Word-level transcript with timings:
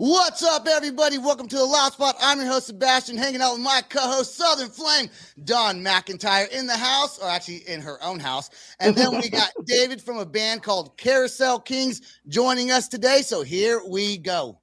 What's 0.00 0.44
up, 0.44 0.68
everybody? 0.68 1.18
Welcome 1.18 1.48
to 1.48 1.56
the 1.56 1.64
Loud 1.64 1.92
Spot. 1.92 2.14
I'm 2.20 2.38
your 2.38 2.46
host, 2.46 2.68
Sebastian, 2.68 3.16
hanging 3.16 3.40
out 3.40 3.54
with 3.54 3.62
my 3.62 3.82
co 3.88 3.98
host, 3.98 4.36
Southern 4.36 4.68
Flame, 4.68 5.10
Dawn 5.42 5.82
McIntyre, 5.82 6.48
in 6.50 6.68
the 6.68 6.76
house, 6.76 7.18
or 7.18 7.28
actually 7.28 7.68
in 7.68 7.80
her 7.80 8.00
own 8.00 8.20
house. 8.20 8.48
And 8.78 8.94
then 8.94 9.20
we 9.20 9.28
got 9.28 9.50
David 9.64 10.00
from 10.00 10.18
a 10.18 10.24
band 10.24 10.62
called 10.62 10.96
Carousel 10.98 11.58
Kings 11.58 12.20
joining 12.28 12.70
us 12.70 12.86
today. 12.86 13.22
So 13.22 13.42
here 13.42 13.82
we 13.88 14.18
go. 14.18 14.60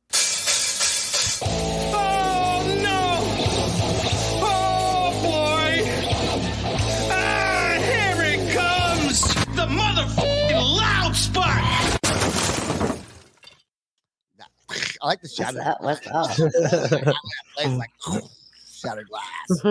I 15.05 15.09
like 15.09 15.21
the 15.21 15.27
What's 15.37 15.53
shadow. 15.53 15.59
up? 15.61 15.83
What's 15.83 16.07
up? 16.07 16.31
It's 17.59 17.77
like 17.77 17.91
shattered 18.68 19.07
glass. 19.07 19.63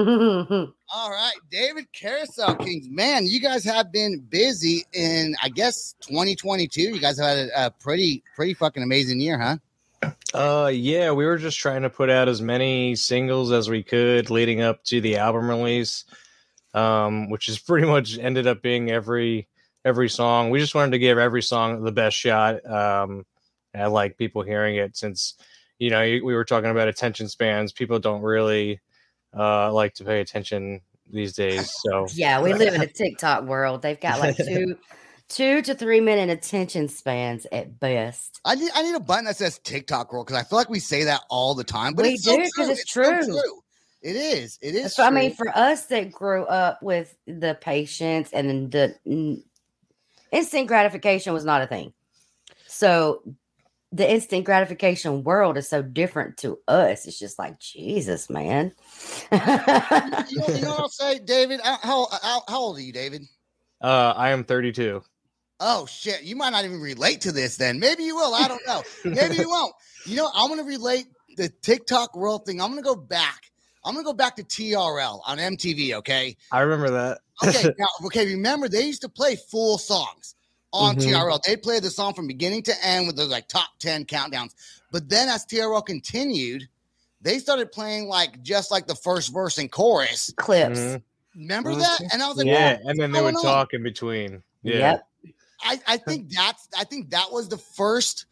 All 0.94 1.10
right, 1.10 1.32
David 1.50 1.86
Carousel 1.92 2.54
Kings. 2.54 2.88
Man, 2.88 3.26
you 3.26 3.40
guys 3.40 3.64
have 3.64 3.90
been 3.90 4.20
busy 4.20 4.84
in, 4.92 5.34
I 5.42 5.48
guess, 5.48 5.96
2022. 6.02 6.80
You 6.82 7.00
guys 7.00 7.18
have 7.18 7.36
had 7.36 7.48
a, 7.48 7.66
a 7.66 7.70
pretty, 7.72 8.22
pretty 8.36 8.54
fucking 8.54 8.84
amazing 8.84 9.18
year, 9.18 9.36
huh? 9.36 9.56
Uh, 10.32 10.68
yeah, 10.68 11.10
we 11.10 11.26
were 11.26 11.38
just 11.38 11.58
trying 11.58 11.82
to 11.82 11.90
put 11.90 12.10
out 12.10 12.28
as 12.28 12.40
many 12.40 12.94
singles 12.94 13.50
as 13.50 13.68
we 13.68 13.82
could 13.82 14.30
leading 14.30 14.60
up 14.60 14.84
to 14.84 15.00
the 15.00 15.16
album 15.16 15.48
release, 15.50 16.04
um, 16.74 17.28
which 17.28 17.48
is 17.48 17.58
pretty 17.58 17.88
much 17.88 18.18
ended 18.18 18.46
up 18.46 18.62
being 18.62 18.88
every 18.88 19.48
every 19.84 20.08
song. 20.08 20.50
We 20.50 20.60
just 20.60 20.76
wanted 20.76 20.92
to 20.92 20.98
give 21.00 21.18
every 21.18 21.42
song 21.42 21.82
the 21.82 21.90
best 21.92 22.16
shot. 22.16 22.64
Um, 22.64 23.26
I 23.74 23.86
like 23.86 24.16
people 24.18 24.42
hearing 24.42 24.76
it 24.76 24.96
since 24.96 25.34
you 25.78 25.90
know 25.90 26.00
we 26.00 26.20
were 26.34 26.44
talking 26.44 26.70
about 26.70 26.88
attention 26.88 27.28
spans. 27.28 27.72
People 27.72 27.98
don't 27.98 28.22
really 28.22 28.80
uh 29.36 29.72
like 29.72 29.94
to 29.94 30.04
pay 30.04 30.20
attention 30.20 30.80
these 31.10 31.34
days. 31.34 31.70
So 31.82 32.06
yeah, 32.14 32.40
we 32.40 32.54
live 32.54 32.74
in 32.74 32.82
a 32.82 32.86
TikTok 32.86 33.44
world. 33.44 33.82
They've 33.82 34.00
got 34.00 34.20
like 34.20 34.36
two, 34.36 34.76
two 35.28 35.62
to 35.62 35.74
three 35.74 36.00
minute 36.00 36.30
attention 36.30 36.88
spans 36.88 37.46
at 37.52 37.78
best. 37.80 38.40
I 38.44 38.54
need, 38.54 38.70
I 38.74 38.82
need 38.82 38.94
a 38.94 39.00
button 39.00 39.24
that 39.24 39.36
says 39.36 39.58
TikTok 39.64 40.10
girl 40.10 40.24
because 40.24 40.38
I 40.38 40.42
feel 40.44 40.58
like 40.58 40.68
we 40.70 40.80
say 40.80 41.04
that 41.04 41.22
all 41.30 41.54
the 41.54 41.64
time, 41.64 41.94
but 41.94 42.04
We 42.04 42.12
it's 42.14 42.24
so 42.24 42.36
do, 42.36 42.42
'cause 42.42 42.68
true. 42.68 42.70
it's 42.70 42.92
so 42.92 43.02
true. 43.24 43.60
It 44.02 44.16
is. 44.16 44.58
It 44.60 44.74
is. 44.74 44.94
So, 44.94 45.02
I 45.02 45.10
mean, 45.10 45.34
for 45.34 45.48
us 45.56 45.86
that 45.86 46.12
grew 46.12 46.44
up 46.44 46.82
with 46.82 47.16
the 47.26 47.56
patience 47.58 48.30
and 48.34 48.70
the 48.70 49.42
instant 50.30 50.68
gratification 50.68 51.32
was 51.32 51.44
not 51.44 51.62
a 51.62 51.66
thing. 51.66 51.94
So 52.66 53.22
the 53.94 54.10
instant 54.10 54.44
gratification 54.44 55.22
world 55.22 55.56
is 55.56 55.68
so 55.68 55.80
different 55.80 56.36
to 56.38 56.58
us. 56.66 57.06
It's 57.06 57.18
just 57.18 57.38
like 57.38 57.60
Jesus, 57.60 58.28
man. 58.28 58.72
you, 59.32 59.38
know, 59.38 60.48
you 60.48 60.62
know 60.62 60.70
what 60.70 60.80
I'll 60.80 60.88
say, 60.88 61.20
David? 61.20 61.60
How, 61.62 61.78
how, 61.80 62.08
how, 62.20 62.42
how 62.48 62.58
old 62.58 62.76
are 62.78 62.82
you, 62.82 62.92
David? 62.92 63.22
uh, 63.80 64.12
I 64.16 64.30
am 64.30 64.42
32. 64.42 65.00
Oh 65.60 65.86
shit, 65.86 66.24
you 66.24 66.34
might 66.34 66.50
not 66.50 66.64
even 66.64 66.80
relate 66.80 67.20
to 67.22 67.32
this 67.32 67.56
then. 67.56 67.78
Maybe 67.78 68.02
you 68.02 68.16
will. 68.16 68.34
I 68.34 68.48
don't 68.48 68.66
know. 68.66 68.82
Maybe 69.04 69.36
you 69.36 69.48
won't. 69.48 69.72
You 70.04 70.16
know, 70.16 70.28
I'm 70.34 70.48
gonna 70.48 70.64
relate 70.64 71.06
the 71.36 71.48
TikTok 71.62 72.16
world 72.16 72.44
thing. 72.44 72.60
I'm 72.60 72.70
gonna 72.70 72.82
go 72.82 72.96
back. 72.96 73.52
I'm 73.84 73.94
gonna 73.94 74.04
go 74.04 74.12
back 74.12 74.34
to 74.36 74.42
TRL 74.42 75.20
on 75.24 75.38
MTV, 75.38 75.94
okay? 75.94 76.36
I 76.50 76.60
remember 76.60 76.90
that. 76.90 77.20
Okay, 77.46 77.72
now, 77.78 77.86
okay, 78.06 78.26
remember 78.26 78.68
they 78.68 78.82
used 78.82 79.02
to 79.02 79.08
play 79.08 79.36
full 79.36 79.78
songs 79.78 80.34
on 80.74 80.96
Mhm. 80.96 81.04
TRL. 81.04 81.40
They 81.46 81.56
played 81.56 81.82
the 81.84 81.90
song 81.90 82.14
from 82.14 82.26
beginning 82.26 82.62
to 82.64 82.84
end 82.84 83.06
with 83.06 83.16
the 83.16 83.24
like 83.26 83.48
top 83.48 83.78
10 83.78 84.04
countdowns. 84.04 84.54
But 84.90 85.08
then 85.08 85.28
as 85.28 85.46
TRL 85.46 85.82
continued, 85.82 86.68
they 87.20 87.38
started 87.38 87.72
playing 87.72 88.08
like 88.08 88.42
just 88.42 88.70
like 88.70 88.86
the 88.86 88.94
first 88.96 89.32
verse 89.32 89.56
and 89.58 89.70
chorus. 89.70 90.32
Clips. 90.36 90.78
Mhm. 90.78 91.02
Remember 91.36 91.74
that? 91.74 92.00
And 92.12 92.22
I 92.22 92.28
was 92.28 92.36
like, 92.36 92.46
yeah, 92.46 92.76
"Whoa, 92.78 92.90
and 92.90 92.98
then 92.98 93.12
they 93.12 93.20
would 93.22 93.36
on?" 93.36 93.42
talk 93.42 93.72
in 93.72 93.82
between. 93.82 94.42
Yeah. 94.62 94.78
Yep. 95.24 95.34
I, 95.62 95.80
I 95.86 95.96
think 95.96 96.28
that's 96.34 96.68
I 96.76 96.84
think 96.84 97.10
that 97.10 97.30
was 97.32 97.48
the 97.48 97.58
first 97.58 98.26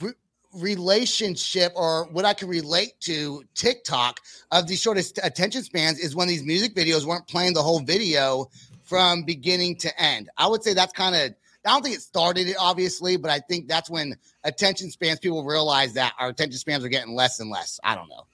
re- 0.00 0.12
relationship 0.52 1.72
or 1.76 2.06
what 2.10 2.24
I 2.24 2.34
can 2.34 2.48
relate 2.48 2.98
to 3.00 3.44
TikTok 3.54 4.20
of 4.50 4.66
these 4.66 4.80
shortest 4.80 5.20
attention 5.22 5.62
spans 5.62 5.98
is 5.98 6.16
when 6.16 6.26
these 6.26 6.42
music 6.42 6.74
videos 6.74 7.04
weren't 7.04 7.28
playing 7.28 7.54
the 7.54 7.62
whole 7.62 7.80
video 7.80 8.50
from 8.82 9.22
beginning 9.22 9.76
to 9.76 10.00
end. 10.02 10.28
I 10.36 10.48
would 10.48 10.64
say 10.64 10.74
that's 10.74 10.92
kind 10.92 11.14
of 11.14 11.34
I 11.66 11.70
don't 11.70 11.82
think 11.82 11.96
it 11.96 12.00
started 12.00 12.48
it 12.48 12.56
obviously, 12.58 13.16
but 13.16 13.30
I 13.30 13.40
think 13.40 13.68
that's 13.68 13.90
when 13.90 14.16
attention 14.44 14.90
spans 14.90 15.18
people 15.18 15.44
realize 15.44 15.92
that 15.94 16.14
our 16.18 16.28
attention 16.28 16.58
spans 16.58 16.84
are 16.84 16.88
getting 16.88 17.14
less 17.14 17.40
and 17.40 17.50
less. 17.50 17.78
I 17.84 17.94
don't 17.94 18.08
know. 18.08 18.26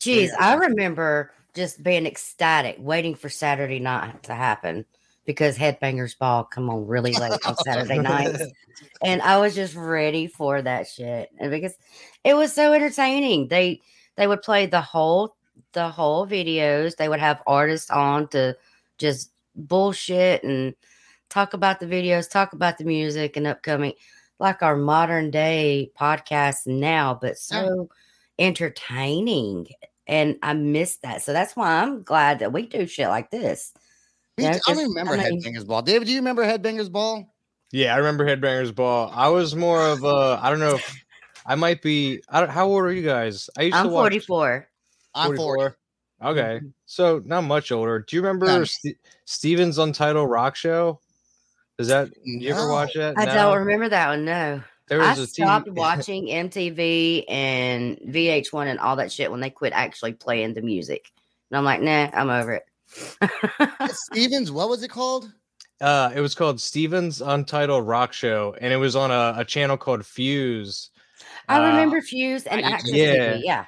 Jeez, 0.00 0.30
I 0.38 0.54
remember 0.54 1.32
just 1.54 1.82
being 1.82 2.06
ecstatic, 2.06 2.76
waiting 2.78 3.14
for 3.14 3.28
Saturday 3.28 3.78
night 3.78 4.24
to 4.24 4.34
happen 4.34 4.84
because 5.24 5.56
Headbangers 5.56 6.16
Ball 6.18 6.44
come 6.44 6.68
on 6.70 6.86
really 6.86 7.12
late 7.12 7.44
on 7.46 7.56
Saturday 7.56 7.98
nights, 8.00 8.42
and 9.02 9.22
I 9.22 9.38
was 9.38 9.54
just 9.54 9.74
ready 9.74 10.26
for 10.26 10.60
that 10.60 10.86
shit. 10.86 11.30
And 11.38 11.50
because 11.50 11.74
it 12.24 12.34
was 12.34 12.52
so 12.52 12.72
entertaining, 12.72 13.48
they 13.48 13.80
they 14.16 14.26
would 14.26 14.42
play 14.42 14.66
the 14.66 14.80
whole 14.80 15.36
the 15.72 15.88
whole 15.88 16.26
videos. 16.26 16.96
They 16.96 17.08
would 17.08 17.20
have 17.20 17.42
artists 17.46 17.90
on 17.90 18.28
to 18.28 18.56
just 18.98 19.30
bullshit 19.54 20.44
and 20.44 20.74
talk 21.30 21.54
about 21.54 21.80
the 21.80 21.86
videos, 21.86 22.30
talk 22.30 22.52
about 22.52 22.78
the 22.78 22.84
music 22.84 23.36
and 23.36 23.46
upcoming, 23.46 23.92
like 24.38 24.62
our 24.62 24.76
modern 24.76 25.30
day 25.30 25.90
podcast 25.98 26.66
now, 26.66 27.18
but 27.20 27.38
so 27.38 27.88
entertaining. 28.38 29.66
And 30.06 30.38
I 30.42 30.52
miss 30.54 30.96
that. 30.98 31.22
So 31.22 31.32
that's 31.32 31.56
why 31.56 31.82
I'm 31.82 32.02
glad 32.02 32.38
that 32.38 32.52
we 32.52 32.66
do 32.66 32.86
shit 32.86 33.08
like 33.08 33.30
this. 33.30 33.72
Me 34.38 34.44
Yeah, 34.44 34.52
too. 34.52 34.60
I 34.68 34.74
'cause, 34.74 34.82
remember 34.84 35.14
I 35.14 35.30
mean- 35.30 35.42
Headbangers 35.42 35.66
Ball. 35.66 35.82
David, 35.82 36.06
do 36.06 36.12
you 36.12 36.18
remember 36.18 36.44
Headbangers 36.44 36.90
Ball? 36.92 37.32
Yeah, 37.72 37.94
I 37.94 37.98
remember 37.98 38.24
Headbangers 38.24 38.74
Ball. 38.74 39.10
I 39.12 39.28
was 39.28 39.56
more 39.56 39.82
of 39.82 40.04
a 40.04 40.38
I 40.40 40.50
don't 40.50 40.60
know 40.60 40.76
if 40.76 41.02
I 41.44 41.54
might 41.56 41.82
be 41.82 42.22
I 42.28 42.40
don't 42.40 42.50
how 42.50 42.68
old 42.68 42.82
are 42.82 42.92
you 42.92 43.02
guys? 43.02 43.50
I 43.58 43.62
used 43.62 43.76
I'm 43.76 43.86
to 43.86 43.92
watch 43.92 44.02
44. 44.02 44.68
I'm 45.14 45.36
40. 45.36 45.74
Okay. 46.22 46.40
Mm-hmm. 46.40 46.66
So 46.86 47.20
not 47.24 47.42
much 47.42 47.72
older. 47.72 47.98
Do 48.06 48.14
you 48.16 48.22
remember 48.22 48.46
None. 48.46 48.66
St- 48.66 48.96
Steven's 49.24 49.78
Untitled 49.78 50.30
Rock 50.30 50.54
Show? 50.54 51.00
Is 51.78 51.88
that 51.88 52.08
you 52.24 52.50
ever 52.50 52.68
watch 52.70 52.92
that? 52.94 53.18
I 53.18 53.24
No? 53.26 53.34
don't 53.34 53.58
remember 53.58 53.88
that 53.90 54.08
one. 54.08 54.24
No. 54.24 54.62
There 54.88 55.02
I 55.02 55.10
was 55.10 55.18
a 55.18 55.26
stopped 55.26 55.68
TV 55.68 55.74
watching 55.74 56.26
MTV 56.26 57.24
and 57.28 57.98
VH1 58.08 58.66
and 58.68 58.78
all 58.78 58.96
that 58.96 59.10
shit 59.12 59.30
when 59.30 59.40
they 59.40 59.50
quit 59.50 59.72
actually 59.74 60.12
playing 60.12 60.54
the 60.54 60.62
music. 60.62 61.10
And 61.50 61.58
I'm 61.58 61.64
like, 61.64 61.82
nah, 61.82 62.08
I'm 62.12 62.30
over 62.30 62.52
it. 62.52 63.90
Stevens, 63.90 64.50
what 64.52 64.68
was 64.68 64.82
it 64.82 64.88
called? 64.88 65.32
Uh, 65.80 66.10
it 66.14 66.20
was 66.20 66.34
called 66.34 66.60
Steven's 66.60 67.20
Untitled 67.20 67.86
Rock 67.86 68.12
Show, 68.12 68.54
and 68.60 68.72
it 68.72 68.76
was 68.76 68.96
on 68.96 69.10
a, 69.10 69.34
a 69.40 69.44
channel 69.44 69.76
called 69.76 70.06
Fuse. 70.06 70.90
I 71.48 71.58
Uh, 71.58 71.66
remember 71.68 72.00
Fuse 72.00 72.46
and 72.46 72.64
I- 72.64 72.70
Access 72.70 72.92
yeah. 72.92 73.14
TV. 73.34 73.40
Yeah. 73.44 73.64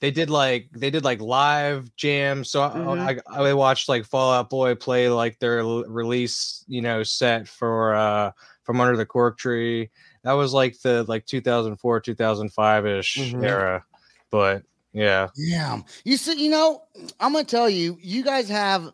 They 0.00 0.10
did 0.10 0.28
like 0.28 0.68
they 0.72 0.90
did 0.90 1.04
like 1.04 1.20
live 1.20 1.94
jams. 1.96 2.50
So 2.50 2.62
I- 2.62 2.70
Mhm. 2.70 3.22
I, 3.28 3.48
I, 3.48 3.54
watched 3.54 3.88
like 3.88 4.04
Fall 4.04 4.32
Out 4.32 4.50
Boy 4.50 4.74
play 4.74 5.08
like 5.08 5.38
their 5.38 5.64
release, 5.64 6.64
you 6.68 6.82
know, 6.82 7.02
set 7.02 7.48
for 7.48 7.94
uh 7.94 8.32
from 8.64 8.80
Under 8.80 8.96
the 8.96 9.06
Cork 9.06 9.38
Tree. 9.38 9.90
That 10.22 10.32
was 10.32 10.52
like 10.52 10.78
the 10.80 11.04
like 11.04 11.24
2004 11.24 12.00
2005 12.00 12.86
ish 12.86 13.16
Mhm. 13.16 13.42
era, 13.42 13.84
but 14.30 14.64
yeah, 14.92 15.28
Yeah. 15.36 15.80
You 16.04 16.16
see, 16.16 16.42
you 16.42 16.50
know, 16.50 16.82
I'm 17.20 17.32
gonna 17.32 17.44
tell 17.44 17.68
you, 17.70 17.98
you 18.00 18.22
guys 18.22 18.48
have 18.48 18.92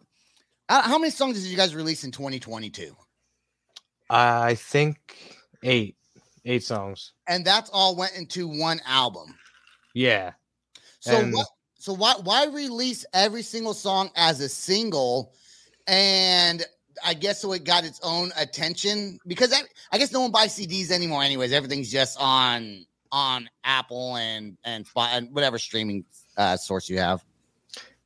uh, 0.69 0.83
how 0.83 0.99
many 0.99 1.11
songs 1.11 1.41
did 1.43 1.51
you 1.51 1.57
guys 1.57 1.75
release 1.75 2.05
in 2.05 2.13
2022? 2.13 2.97
I 4.09 4.55
think 4.55 4.99
eight 5.63 5.97
eight 6.45 6.63
songs. 6.63 7.13
And 7.27 7.45
that's 7.45 7.71
all 7.71 7.97
went 7.97 8.15
into 8.15 8.47
one 8.47 8.81
album. 8.87 9.39
Yeah, 9.95 10.33
So 11.03 11.17
And- 11.19 11.35
what 11.35 11.47
so 11.79 11.93
why 11.93 12.15
why 12.23 12.47
release 12.47 13.05
every 13.13 13.43
single 13.43 13.75
song 13.75 14.11
as 14.15 14.41
a 14.41 14.49
single 14.49 15.33
and 15.89 16.65
I 17.05 17.15
guess 17.15 17.41
so 17.43 17.53
it 17.53 17.65
got 17.65 17.85
its 17.85 17.99
own 18.05 18.31
attention 18.37 19.19
because 19.27 19.53
I, 19.53 19.63
I 19.91 19.99
guess 19.99 20.13
no 20.13 20.21
one 20.21 20.31
buys 20.31 20.57
CDs 20.57 20.93
anymore 20.93 21.25
anyways. 21.25 21.53
Everything's 21.53 21.91
just 21.91 22.17
on 22.21 22.87
on 23.11 23.51
Apple 23.65 24.17
and 24.17 24.57
and, 24.65 24.87
and 24.97 25.35
whatever 25.35 25.59
streaming 25.59 26.05
uh, 26.37 26.57
source 26.57 26.89
you 26.89 26.99
have. 26.99 27.25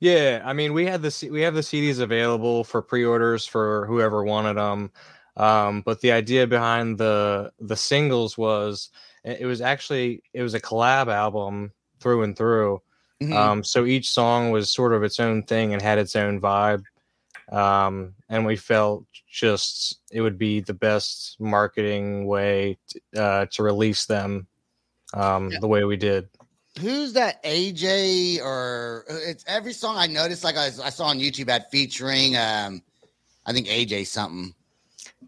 Yeah, 0.01 0.43
I 0.45 0.53
mean, 0.55 0.73
we 0.73 0.87
had 0.87 1.03
the 1.03 1.11
C- 1.11 1.31
we 1.31 1.43
have 1.43 1.55
the 1.55 1.61
CDs 1.61 2.01
available 2.01 2.65
for 2.65 2.81
pre-orders 2.81 3.47
for 3.47 3.87
whoever 3.87 4.25
wanted 4.25 4.55
them. 4.57 4.91
Um, 5.37 5.83
but 5.83 6.01
the 6.01 6.13
idea 6.13 6.47
behind 6.47 6.97
the 6.97 7.53
the 7.61 7.77
singles 7.77 8.39
was 8.39 8.89
it 9.23 9.45
was 9.45 9.61
actually 9.61 10.23
it 10.33 10.41
was 10.43 10.55
a 10.55 10.61
collab 10.61 11.09
album 11.09 11.73
through 12.01 12.23
and 12.23 12.37
through. 12.37 12.81
Mhm. 13.23 13.33
Um, 13.33 13.65
so 13.65 13.87
each 13.87 14.11
song 14.11 14.51
was 14.51 14.73
sort 14.73 14.93
of 14.93 15.03
its 15.03 15.19
own 15.21 15.43
thing 15.43 15.73
and 15.73 15.81
had 15.81 15.99
its 15.99 16.15
own 16.17 16.41
vibe. 16.41 16.85
Um, 17.51 18.15
and 18.29 18.45
we 18.45 18.57
felt 18.57 19.05
just 19.31 20.01
it 20.11 20.21
would 20.21 20.37
be 20.37 20.61
the 20.61 20.75
best 20.75 21.37
marketing 21.41 22.27
way 22.27 22.79
t- 22.89 23.01
uh, 23.17 23.47
to 23.53 23.63
release 23.63 24.07
them 24.07 24.47
um, 25.15 25.51
Yeah. 25.51 25.59
the 25.61 25.69
way 25.69 25.85
we 25.85 25.97
did. 25.97 26.29
Who's 26.81 27.15
that 27.15 27.43
AJ 27.43 28.41
or 28.43 29.07
uh, 29.09 29.15
it's 29.15 29.45
every 29.47 29.73
song 29.73 29.97
I 29.97 30.07
noticed 30.07 30.45
like 30.45 30.57
I, 30.57 30.67
I 30.67 30.91
saw 30.91 31.07
on 31.07 31.19
YouTube 31.19 31.49
had 31.49 31.67
featuring 31.71 32.37
um 32.37 32.83
I 33.47 33.53
think 33.53 33.69
AJ 33.69 34.09
something. 34.09 34.55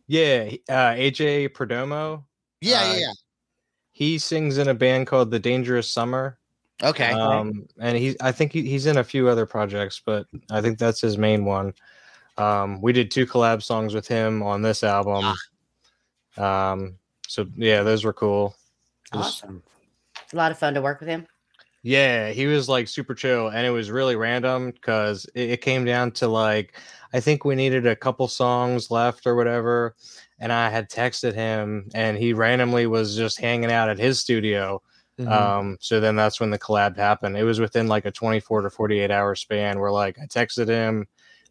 Yeah, 0.09 0.51
uh, 0.69 0.93
AJ 0.95 1.51
Perdomo. 1.51 2.25
Yeah, 2.61 2.83
Uh, 2.83 2.95
yeah, 2.99 3.13
He 3.93 4.19
sings 4.19 4.59
in 4.59 4.69
a 4.69 4.75
band 4.75 5.07
called 5.07 5.31
The 5.31 5.39
Dangerous 5.39 5.89
Summer. 5.89 6.38
Okay. 6.83 7.11
Um, 7.11 7.67
and 7.81 7.97
he, 7.99 8.17
I 8.21 8.31
think 8.33 8.53
he, 8.53 8.63
he's 8.63 8.87
in 8.87 8.99
a 8.99 9.05
few 9.05 9.29
other 9.29 9.47
projects, 9.47 10.01
but 10.05 10.27
I 10.51 10.61
think 10.61 10.79
that's 10.79 11.01
his 11.01 11.19
main 11.19 11.45
one. 11.45 11.75
Um, 12.37 12.81
we 12.81 12.93
did 12.93 13.11
two 13.11 13.27
collab 13.27 13.63
songs 13.63 13.95
with 13.95 14.07
him 14.07 14.43
on 14.43 14.63
this 14.63 14.85
album. 14.85 15.25
Um, 16.37 16.99
so 17.27 17.47
yeah, 17.57 17.83
those 17.83 18.05
were 18.05 18.13
cool. 18.13 18.55
It 19.13 19.17
was- 19.17 19.43
A 20.33 20.37
lot 20.37 20.53
of 20.53 20.59
fun 20.59 20.75
to 20.75 20.83
work 20.83 21.01
with 21.01 21.09
him. 21.09 21.27
Yeah, 21.83 22.31
he 22.31 22.47
was 22.47 22.69
like 22.69 22.87
super 22.89 23.15
chill, 23.15 23.49
and 23.49 23.67
it 23.67 23.71
was 23.71 23.91
really 23.91 24.17
random 24.17 24.73
because 24.73 25.25
it, 25.35 25.51
it 25.51 25.61
came 25.61 25.85
down 25.85 26.11
to 26.13 26.29
like 26.29 26.75
I 27.13 27.21
think 27.21 27.45
we 27.45 27.55
needed 27.55 27.87
a 27.87 27.97
couple 27.97 28.29
songs 28.29 28.91
left 28.91 29.27
or 29.27 29.35
whatever, 29.37 29.95
and 30.39 30.53
I 30.53 30.69
had 30.71 30.91
texted 30.91 31.35
him, 31.35 31.89
and 31.95 32.19
he 32.19 32.33
randomly 32.35 32.87
was 32.87 33.17
just 33.17 33.41
hanging 33.41 33.73
out 33.73 33.89
at 33.89 33.99
his 33.99 34.19
studio. 34.21 34.83
Mhm. 35.19 35.31
Um, 35.31 35.79
so 35.81 35.99
then 36.01 36.15
that's 36.17 36.39
when 36.41 36.51
the 36.51 36.59
collab 36.59 36.97
happened. 36.97 37.37
It 37.37 37.43
was 37.45 37.59
within 37.61 37.89
like 37.89 38.05
a 38.05 38.11
24 38.13 38.63
to 38.63 38.71
48 38.71 39.11
hour 39.11 39.35
span 39.35 39.81
where 39.81 39.91
like 39.91 40.19
I 40.19 40.27
texted 40.27 40.69
him, 40.69 41.07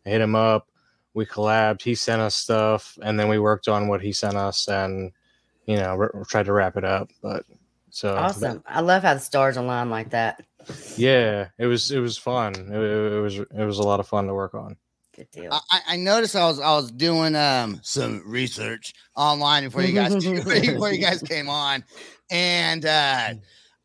I 0.06 0.10
hit 0.10 0.22
him 0.22 0.36
up, 0.36 0.70
we 1.14 1.26
collabed, 1.26 1.82
he 1.82 1.94
sent 1.96 2.22
us 2.22 2.36
stuff, 2.36 2.98
and 3.04 3.20
then 3.20 3.28
we 3.28 3.40
worked 3.40 3.68
on 3.68 3.88
what 3.88 4.02
he 4.02 4.14
sent 4.14 4.36
us 4.38 4.68
and 4.70 5.12
you 5.66 5.76
know 5.76 5.98
r- 6.00 6.24
tried 6.30 6.46
to 6.46 6.54
wrap 6.54 6.78
it 6.78 6.86
up. 6.86 7.10
But 7.22 7.44
so 7.90 8.16
Awesome. 8.16 8.64
I 8.68 8.80
love 8.82 9.04
how 9.04 9.16
the 9.16 9.20
stars 9.20 9.58
align 9.58 9.90
like 9.90 10.12
that. 10.12 10.44
yeah, 10.96 11.50
it 11.58 11.66
was 11.66 11.92
it 11.92 12.00
was 12.00 12.18
fun. 12.18 12.54
It- 12.56 13.14
it 13.16 13.20
was 13.22 13.38
it 13.40 13.66
was 13.66 13.80
a 13.80 13.84
lot 13.84 14.00
of 14.00 14.08
fun 14.08 14.28
to 14.28 14.34
work 14.34 14.54
on. 14.54 14.78
Good 15.18 15.32
deal. 15.32 15.52
I, 15.52 15.60
I- 15.72 15.82
I 15.94 15.96
noticed 15.98 16.36
I 16.36 16.46
was 16.46 16.60
I 16.60 16.76
was 16.76 16.92
doing 16.92 17.36
um 17.36 17.80
some 17.84 18.22
research 18.26 18.94
online 19.16 19.64
before 19.64 19.82
you 19.82 19.94
guys 19.94 20.14
before 20.24 20.92
you 20.92 21.02
guys 21.02 21.22
came 21.24 21.50
on, 21.50 21.84
and 22.30 22.86
uh, 22.86 23.34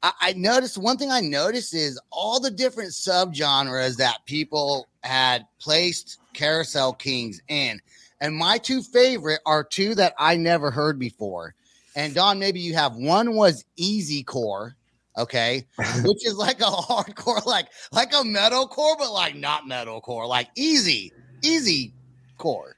I, 0.03 0.13
I 0.21 0.33
noticed 0.35 0.77
one 0.77 0.99
thing 0.99 1.11
I 1.11 1.21
noticed 1.21 1.75
is 1.75 1.99
all 2.11 2.39
the 2.39 2.51
different 2.51 2.91
subgenres 2.91 3.97
that 3.97 4.19
people 4.27 4.89
had 5.03 5.47
placed 5.59 6.19
Carousel 6.35 6.93
Kings 6.95 7.41
in, 7.49 7.81
and 8.21 8.35
my 8.37 8.59
two 8.59 8.83
favorite 8.83 9.41
are 9.47 9.65
two 9.65 9.95
that 9.95 10.13
I 10.19 10.37
never 10.37 10.71
heard 10.71 10.99
before. 10.99 11.55
And 11.97 12.15
Dawn, 12.15 12.39
maybe 12.39 12.61
you 12.61 12.75
have. 12.75 12.95
One 12.97 13.35
was 13.35 13.65
Easy 13.77 14.23
Core, 14.23 14.77
okay, 15.17 15.67
which 16.05 16.27
is 16.27 16.37
like 16.37 16.61
a 16.61 16.65
hardcore, 16.65 17.45
like 17.47 17.69
like 17.91 18.13
a 18.13 18.17
metalcore, 18.23 18.99
but 18.99 19.13
like 19.13 19.35
not 19.35 19.65
metalcore, 19.65 20.27
like 20.29 20.49
easy, 20.57 21.13
easy 21.43 21.93
core. 22.39 22.77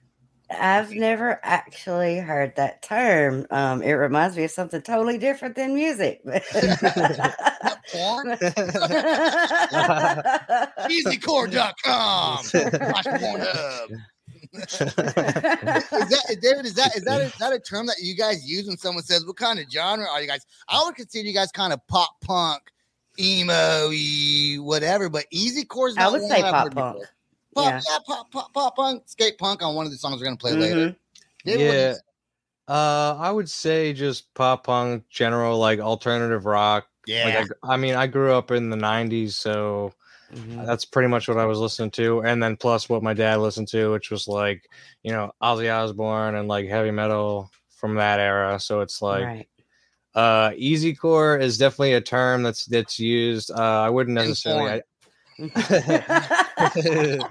I've 0.50 0.92
never 0.92 1.40
actually 1.42 2.18
heard 2.18 2.54
that 2.56 2.82
term. 2.82 3.46
Um, 3.50 3.82
it 3.82 3.92
reminds 3.92 4.36
me 4.36 4.44
of 4.44 4.50
something 4.50 4.82
totally 4.82 5.18
different 5.18 5.56
than 5.56 5.74
music. 5.74 6.22
Easycore.com 10.84 12.38
Pornhub. 12.38 13.90
Is 14.54 14.68
that 14.68 16.36
David? 16.40 16.66
Is 16.66 16.74
that 16.74 16.96
is 16.96 17.02
that 17.04 17.20
a, 17.20 17.24
is 17.24 17.34
that 17.38 17.52
a 17.52 17.58
term 17.58 17.86
that 17.86 17.96
you 18.00 18.14
guys 18.14 18.48
use 18.48 18.66
when 18.66 18.76
someone 18.76 19.02
says 19.04 19.26
what 19.26 19.36
kind 19.36 19.58
of 19.58 19.70
genre 19.70 20.06
are 20.08 20.20
you 20.20 20.28
guys? 20.28 20.46
I 20.68 20.82
would 20.84 20.94
consider 20.94 21.26
you 21.26 21.34
guys 21.34 21.50
kind 21.50 21.72
of 21.72 21.84
pop 21.88 22.10
punk, 22.20 22.62
emo, 23.18 23.90
whatever. 24.62 25.08
But 25.08 25.26
easy 25.30 25.64
core 25.64 25.88
is 25.88 25.96
I 25.96 26.08
would 26.08 26.22
say 26.22 26.42
pop 26.42 26.72
punk. 26.72 26.74
before. 26.74 27.08
Pop, 27.54 27.64
Yeah. 27.64 27.80
yeah. 27.88 27.98
pop, 28.06 28.30
pop, 28.30 28.52
pop 28.52 28.76
punk, 28.76 29.02
skate 29.06 29.38
punk 29.38 29.62
on 29.62 29.74
one 29.74 29.86
of 29.86 29.92
the 29.92 29.98
songs 29.98 30.18
we're 30.20 30.24
gonna 30.24 30.36
play 30.36 30.52
later. 30.52 30.90
Mhm. 30.90 30.96
David, 31.44 31.66
what 31.66 31.74
yeah. 31.74 31.94
Uh, 32.66 33.16
I 33.20 33.30
would 33.30 33.50
say 33.50 33.92
just 33.92 34.32
pop 34.34 34.64
punk, 34.64 35.04
general 35.10 35.58
like 35.58 35.80
alternative 35.80 36.46
rock. 36.46 36.86
yeah. 37.06 37.24
Like 37.40 37.50
I, 37.62 37.74
I 37.74 37.76
mean, 37.76 37.94
I 37.94 38.06
grew 38.06 38.32
up 38.32 38.50
in 38.50 38.70
the 38.70 38.76
'90s, 38.76 39.36
so 39.36 39.92
Mhm. 40.34 40.64
that's 40.66 40.86
pretty 40.86 41.08
much 41.08 41.28
what 41.28 41.36
I 41.38 41.44
was 41.44 41.58
listening 41.58 41.90
to, 41.92 42.22
and 42.22 42.42
then 42.42 42.56
plus 42.56 42.88
what 42.88 43.02
my 43.02 43.12
dad 43.12 43.36
listened 43.40 43.68
to, 43.68 43.92
which 43.92 44.10
was 44.10 44.26
like 44.26 44.68
you 45.02 45.12
know 45.12 45.30
Ozzy 45.42 45.70
Osbourne 45.72 46.34
and 46.36 46.48
like 46.48 46.66
heavy 46.66 46.90
metal 46.90 47.50
from 47.76 47.96
that 47.96 48.18
era. 48.18 48.58
So 48.58 48.80
it's 48.80 49.02
like 49.02 49.24
right. 49.24 49.48
uh, 50.14 50.52
easy 50.56 50.94
core 50.94 51.36
is 51.36 51.58
definitely 51.58 51.92
a 51.94 52.00
term 52.00 52.42
that's 52.42 52.64
that's 52.64 52.98
used. 52.98 53.50
Uh, 53.50 53.82
I 53.82 53.90
wouldn't 53.90 54.14
necessarily. 54.14 54.70
I 54.70 54.82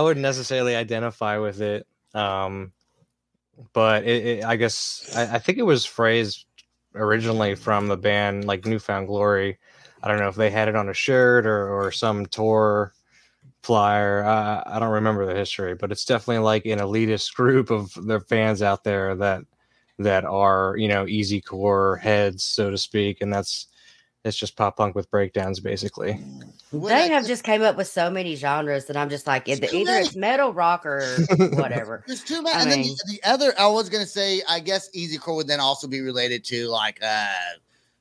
wouldn't 0.00 0.22
necessarily 0.22 0.76
identify 0.76 1.38
with 1.38 1.60
it. 1.60 1.86
Um, 2.14 2.72
but 3.72 4.04
it, 4.04 4.26
it, 4.26 4.44
I 4.44 4.56
guess 4.56 5.10
I, 5.16 5.36
I 5.36 5.38
think 5.38 5.58
it 5.58 5.62
was 5.62 5.84
phrased 5.84 6.44
originally 6.94 7.54
from 7.54 7.88
the 7.88 7.96
band 7.96 8.44
like 8.44 8.66
New 8.66 8.78
Found 8.78 9.06
Glory. 9.06 9.58
I 10.02 10.08
don't 10.08 10.18
know 10.18 10.28
if 10.28 10.36
they 10.36 10.50
had 10.50 10.68
it 10.68 10.76
on 10.76 10.88
a 10.88 10.94
shirt 10.94 11.46
or, 11.46 11.68
or 11.68 11.92
some 11.92 12.26
tour 12.26 12.92
flyer. 13.62 14.24
I 14.24 14.78
don't 14.78 14.90
remember 14.90 15.26
the 15.26 15.34
history, 15.34 15.74
but 15.74 15.92
it's 15.92 16.04
definitely 16.04 16.42
like 16.42 16.64
an 16.66 16.78
elitist 16.78 17.34
group 17.34 17.70
of 17.70 17.92
their 18.06 18.20
fans 18.20 18.62
out 18.62 18.84
there 18.84 19.14
that 19.16 19.42
that 19.98 20.24
are 20.24 20.76
you 20.78 20.88
know 20.88 21.06
easy 21.06 21.40
core 21.40 21.96
heads, 21.96 22.44
so 22.44 22.70
to 22.70 22.78
speak, 22.78 23.20
and 23.20 23.32
that's 23.32 23.66
it's 24.24 24.36
just 24.36 24.56
pop 24.56 24.76
punk 24.76 24.94
with 24.94 25.10
breakdowns 25.10 25.60
basically. 25.60 26.12
What 26.70 26.88
they 26.90 26.94
I 26.94 26.98
have 27.08 27.22
think- 27.22 27.26
just 27.28 27.42
came 27.44 27.62
up 27.62 27.76
with 27.76 27.86
so 27.88 28.10
many 28.10 28.36
genres 28.36 28.86
that 28.86 28.96
I'm 28.96 29.08
just 29.10 29.26
like 29.26 29.48
It's 29.48 29.60
either, 29.62 29.74
either 29.76 29.90
many. 29.92 30.06
it's 30.06 30.16
metal 30.16 30.52
rock 30.52 30.84
or 30.86 31.02
whatever. 31.52 32.04
There's 32.06 32.22
too 32.22 32.42
many. 32.42 32.54
I 32.56 32.62
and 32.62 32.70
then 32.70 32.82
the, 32.82 32.98
the 33.08 33.28
other, 33.28 33.52
I 33.58 33.66
was 33.66 33.88
gonna 33.88 34.06
say, 34.06 34.42
I 34.48 34.60
guess 34.60 34.90
Easy 34.92 35.18
Core 35.18 35.36
would 35.36 35.46
then 35.48 35.60
also 35.60 35.88
be 35.88 36.00
related 36.00 36.44
to 36.44 36.68
like 36.68 36.98
uh 37.02 37.26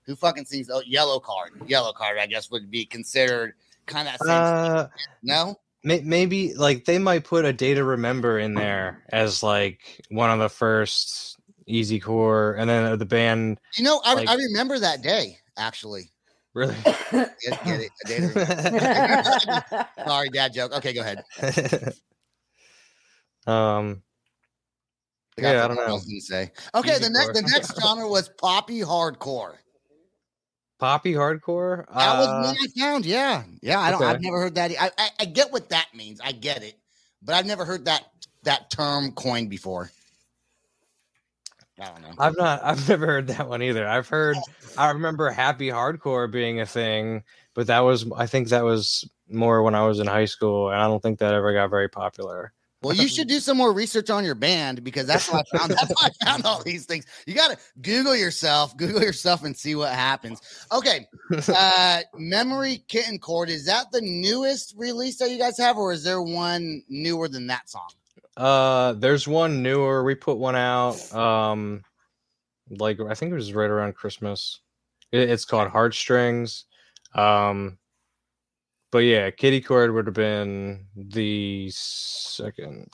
who 0.04 0.16
fucking 0.16 0.45
sings 0.45 0.69
oh, 0.69 0.81
Yellowcard. 0.89 1.68
Yellow 1.69 1.94
Card, 1.94 2.18
I 2.19 2.27
guess, 2.27 2.50
would 2.51 2.69
be 2.69 2.86
considered 2.86 3.54
kind 3.86 4.07
of. 4.07 4.27
Uh, 4.27 4.88
no, 5.24 5.60
May- 5.83 6.01
maybe 6.01 6.54
like 6.54 6.86
they 6.86 7.00
might 7.00 7.24
put 7.24 7.45
a 7.45 7.54
day 7.54 7.74
to 7.75 7.83
remember 7.83 8.38
in 8.38 8.54
there 8.56 9.04
as 9.10 9.42
like 9.42 10.04
one 10.10 10.30
of 10.31 10.39
the 10.39 10.50
first 10.50 11.38
easy 11.65 12.00
core 12.00 12.56
and 12.56 12.69
then 12.69 12.98
the 13.00 13.06
band 13.06 13.60
you 13.77 13.83
know, 13.83 14.01
I, 14.04 14.15
Like- 14.15 14.27
I 14.30 14.36
remember 14.36 14.77
that 14.80 15.01
day 15.01 15.38
actually. 15.60 16.12
really 16.54 16.76
Get, 17.12 17.63
get 17.66 17.80
it? 17.82 17.92
A 18.04 18.08
day 18.08 18.20
to 18.20 18.28
remember. 18.28 19.86
Sorry, 20.06 20.30
dad 20.30 20.54
joke. 20.54 20.74
Okay, 20.74 20.94
go 20.94 21.01
ahead. 21.01 21.24
um 23.48 24.01
I 25.38 25.42
Yeah, 25.42 25.66
I 25.66 25.68
don't 25.68 25.78
know. 25.78 25.84
else 25.84 26.06
to 26.06 26.22
say. 26.22 26.51
Okay, 26.75 26.92
Easy 26.92 27.04
the 27.04 27.10
next 27.10 27.34
the 27.34 27.42
next 27.42 27.82
genre 27.82 28.08
was 28.08 28.30
poppy 28.38 28.82
hardcore. 28.82 29.56
poppy 30.80 31.13
hardcore 31.13 31.86
That 31.94 32.18
was 32.18 32.28
uh, 32.28 32.42
what 32.42 32.58
I 32.60 32.80
found. 32.80 33.06
Yeah, 33.06 33.44
yeah. 33.62 33.80
I 33.80 33.92
don't. 33.92 34.04
I've 34.04 34.22
never 34.22 34.39
heard 34.39 34.56
that. 34.56 34.72
I, 34.80 34.92
I 34.98 35.10
I 35.20 35.25
get 35.25 35.51
what 35.51 35.70
that 35.70 35.88
means. 35.94 36.20
I 36.24 36.32
get 36.32 36.63
it, 36.63 36.80
but 37.22 37.36
I've 37.36 37.46
never 37.46 37.66
heard 37.66 37.86
that 37.86 38.04
that 38.44 38.70
term 38.70 39.12
coined 39.13 39.50
before. 39.50 39.92
I 41.81 41.86
don't 41.86 42.01
know. 42.01 42.13
i've 42.17 42.38
not 42.38 42.63
i've 42.63 42.89
never 42.89 43.05
heard 43.05 43.27
that 43.27 43.48
one 43.48 43.62
either 43.62 43.88
i've 43.88 44.07
heard 44.07 44.38
i 44.77 44.89
remember 44.91 45.29
happy 45.29 45.67
hardcore 45.67 46.31
being 46.31 46.59
a 46.59 46.65
thing 46.65 47.24
but 47.53 47.67
that 47.67 47.79
was 47.79 48.05
i 48.17 48.25
think 48.25 48.50
that 48.50 48.63
was 48.63 49.09
more 49.29 49.63
when 49.63 49.75
i 49.75 49.86
was 49.86 50.00
in 50.00 50.07
high 50.07 50.25
school 50.25 50.69
and 50.69 50.81
i 50.81 50.86
don't 50.88 51.01
think 51.01 51.19
that 51.19 51.33
ever 51.33 51.53
got 51.53 51.69
very 51.69 51.88
popular 51.89 52.51
Well, 52.81 52.95
you 52.95 53.09
should 53.09 53.27
do 53.27 53.39
some 53.41 53.57
more 53.57 53.74
research 53.74 54.09
on 54.09 54.24
your 54.24 54.36
band 54.36 54.83
because 54.86 55.05
that's 55.05 55.29
what 55.29 55.45
I 55.53 55.57
found. 55.57 55.71
That's 55.75 55.91
why 56.01 56.07
I 56.07 56.25
found 56.25 56.45
all 56.45 56.63
these 56.63 56.86
things. 56.86 57.05
You 57.27 57.36
got 57.36 57.51
to 57.51 57.57
Google 57.81 58.15
yourself, 58.15 58.77
Google 58.77 59.01
yourself, 59.03 59.43
and 59.43 59.53
see 59.55 59.75
what 59.75 59.91
happens. 59.91 60.39
Okay, 60.71 61.05
uh, 61.53 62.00
Memory 62.15 62.77
Kitten 62.88 63.19
Cord 63.19 63.50
is 63.50 63.65
that 63.65 63.91
the 63.91 64.00
newest 64.00 64.75
release 64.77 65.17
that 65.17 65.29
you 65.29 65.38
guys 65.38 65.57
have, 65.57 65.75
or 65.77 65.91
is 65.91 66.05
there 66.05 66.21
one 66.21 66.81
newer 66.88 67.27
than 67.27 67.48
that 67.48 67.69
song? 67.69 67.89
Uh, 68.39 68.93
there's 68.93 69.27
one 69.27 69.62
newer. 69.62 70.01
We 70.03 70.15
put 70.15 70.38
one 70.38 70.55
out. 70.55 71.13
Um, 71.13 71.84
like 72.69 72.98
I 73.01 73.13
think 73.13 73.31
it 73.31 73.36
was 73.36 73.53
right 73.53 73.69
around 73.69 73.96
Christmas. 73.96 74.62
It, 75.12 75.29
it's 75.29 75.43
called 75.43 75.67
Heartstrings. 75.67 76.63
Um, 77.13 77.77
but 78.91 79.00
yeah, 79.00 79.29
Kitty 79.29 79.60
Cord 79.60 79.93
would 79.93 80.08
have 80.08 80.15
been 80.15 80.86
the 80.96 81.69
second. 81.72 82.88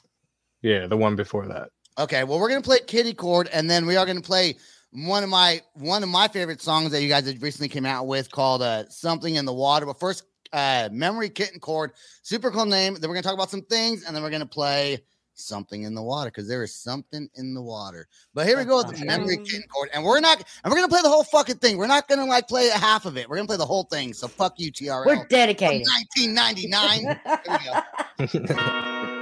Yeah, 0.63 0.87
the 0.87 0.97
one 0.97 1.15
before 1.15 1.47
that. 1.47 1.69
Okay, 1.99 2.23
well, 2.23 2.39
we're 2.39 2.49
gonna 2.49 2.61
play 2.61 2.79
Kitty 2.85 3.13
Cord, 3.13 3.47
and 3.53 3.69
then 3.69 3.85
we 3.85 3.95
are 3.97 4.05
gonna 4.05 4.21
play 4.21 4.57
one 4.91 5.23
of 5.23 5.29
my 5.29 5.61
one 5.75 6.01
of 6.01 6.09
my 6.09 6.27
favorite 6.27 6.61
songs 6.61 6.91
that 6.91 7.03
you 7.03 7.07
guys 7.07 7.25
recently 7.39 7.69
came 7.69 7.85
out 7.85 8.07
with 8.07 8.31
called 8.31 8.63
uh, 8.63 8.89
"Something 8.89 9.35
in 9.35 9.45
the 9.45 9.53
Water." 9.53 9.85
But 9.85 9.99
first, 9.99 10.23
uh, 10.53 10.89
Memory 10.91 11.29
Kitten 11.29 11.59
Cord, 11.59 11.91
super 12.23 12.49
cool 12.49 12.65
name. 12.65 12.95
Then 12.95 13.09
we're 13.09 13.15
gonna 13.15 13.21
talk 13.21 13.35
about 13.35 13.51
some 13.51 13.61
things, 13.61 14.05
and 14.05 14.15
then 14.15 14.23
we're 14.23 14.31
gonna 14.31 14.47
play 14.47 15.03
something 15.35 15.83
in 15.83 15.93
the 15.93 16.01
water 16.01 16.31
because 16.31 16.47
there 16.47 16.63
is 16.63 16.73
something 16.73 17.29
in 17.35 17.53
the 17.53 17.61
water. 17.61 18.07
But 18.33 18.47
here 18.47 18.57
we 18.57 18.65
go 18.65 18.77
with 18.77 18.97
the 18.97 19.05
memory 19.05 19.37
kitten 19.37 19.63
chord, 19.69 19.89
and 19.93 20.03
we're 20.03 20.19
not, 20.19 20.43
and 20.63 20.71
we're 20.71 20.77
gonna 20.77 20.87
play 20.87 21.01
the 21.01 21.09
whole 21.09 21.23
fucking 21.23 21.57
thing. 21.57 21.77
We're 21.77 21.87
not 21.87 22.07
gonna 22.07 22.25
like 22.25 22.47
play 22.47 22.69
half 22.69 23.05
of 23.05 23.17
it. 23.17 23.29
We're 23.29 23.37
gonna 23.37 23.47
play 23.47 23.57
the 23.57 23.65
whole 23.65 23.83
thing. 23.83 24.13
So 24.13 24.27
fuck 24.27 24.53
you, 24.57 24.71
TRL. 24.71 25.05
We're 25.05 25.17
From 25.17 25.27
dedicated. 25.29 25.85
1999. 26.17 29.05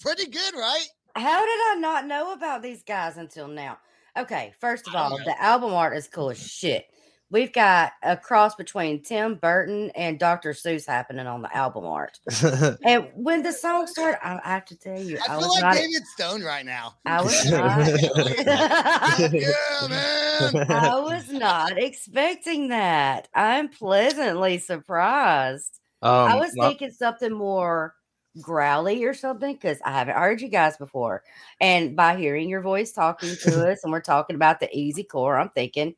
Pretty 0.00 0.26
good, 0.26 0.54
right? 0.54 0.86
How 1.16 1.40
did 1.40 1.60
I 1.70 1.76
not 1.78 2.06
know 2.06 2.32
about 2.32 2.62
these 2.62 2.82
guys 2.82 3.16
until 3.16 3.48
now? 3.48 3.78
Okay, 4.16 4.52
first 4.60 4.86
of 4.88 4.94
all, 4.94 5.16
the 5.24 5.40
album 5.42 5.72
art 5.74 5.96
is 5.96 6.08
cool 6.08 6.30
as 6.30 6.38
shit. 6.38 6.86
We've 7.30 7.52
got 7.52 7.92
a 8.02 8.16
cross 8.16 8.54
between 8.54 9.02
Tim 9.02 9.34
Burton 9.34 9.90
and 9.96 10.20
Dr. 10.20 10.52
Seuss 10.52 10.86
happening 10.86 11.26
on 11.26 11.42
the 11.42 11.56
album 11.56 11.84
art. 11.84 12.20
And 12.84 13.08
when 13.14 13.42
the 13.42 13.52
song 13.52 13.88
started, 13.88 14.24
I, 14.24 14.40
I 14.44 14.50
have 14.50 14.66
to 14.66 14.76
tell 14.76 15.00
you, 15.00 15.18
I, 15.28 15.32
I 15.32 15.36
was 15.36 15.46
feel 15.46 15.54
like 15.54 15.62
not. 15.62 15.74
David 15.74 16.06
Stone 16.14 16.42
right 16.44 16.64
now. 16.64 16.94
I 17.06 17.22
was 17.22 17.50
not. 17.50 17.88
yeah, 19.32 19.86
man. 19.88 20.70
I 20.70 21.00
was 21.00 21.28
not 21.32 21.76
expecting 21.76 22.68
that. 22.68 23.26
I'm 23.34 23.68
pleasantly 23.68 24.58
surprised. 24.58 25.80
Um, 26.02 26.12
I 26.12 26.36
was 26.36 26.52
my- 26.54 26.68
thinking 26.68 26.90
something 26.92 27.32
more 27.32 27.94
growly 28.40 29.04
or 29.04 29.14
something 29.14 29.54
because 29.54 29.78
I 29.84 29.92
haven't 29.92 30.16
heard 30.16 30.40
you 30.40 30.48
guys 30.48 30.76
before. 30.76 31.22
And 31.60 31.94
by 31.96 32.16
hearing 32.16 32.48
your 32.48 32.60
voice 32.60 32.92
talking 32.92 33.34
to 33.42 33.68
us 33.72 33.84
and 33.84 33.92
we're 33.92 34.00
talking 34.00 34.36
about 34.36 34.60
the 34.60 34.68
easy 34.76 35.04
core, 35.04 35.36
I'm 35.38 35.50
thinking, 35.50 35.94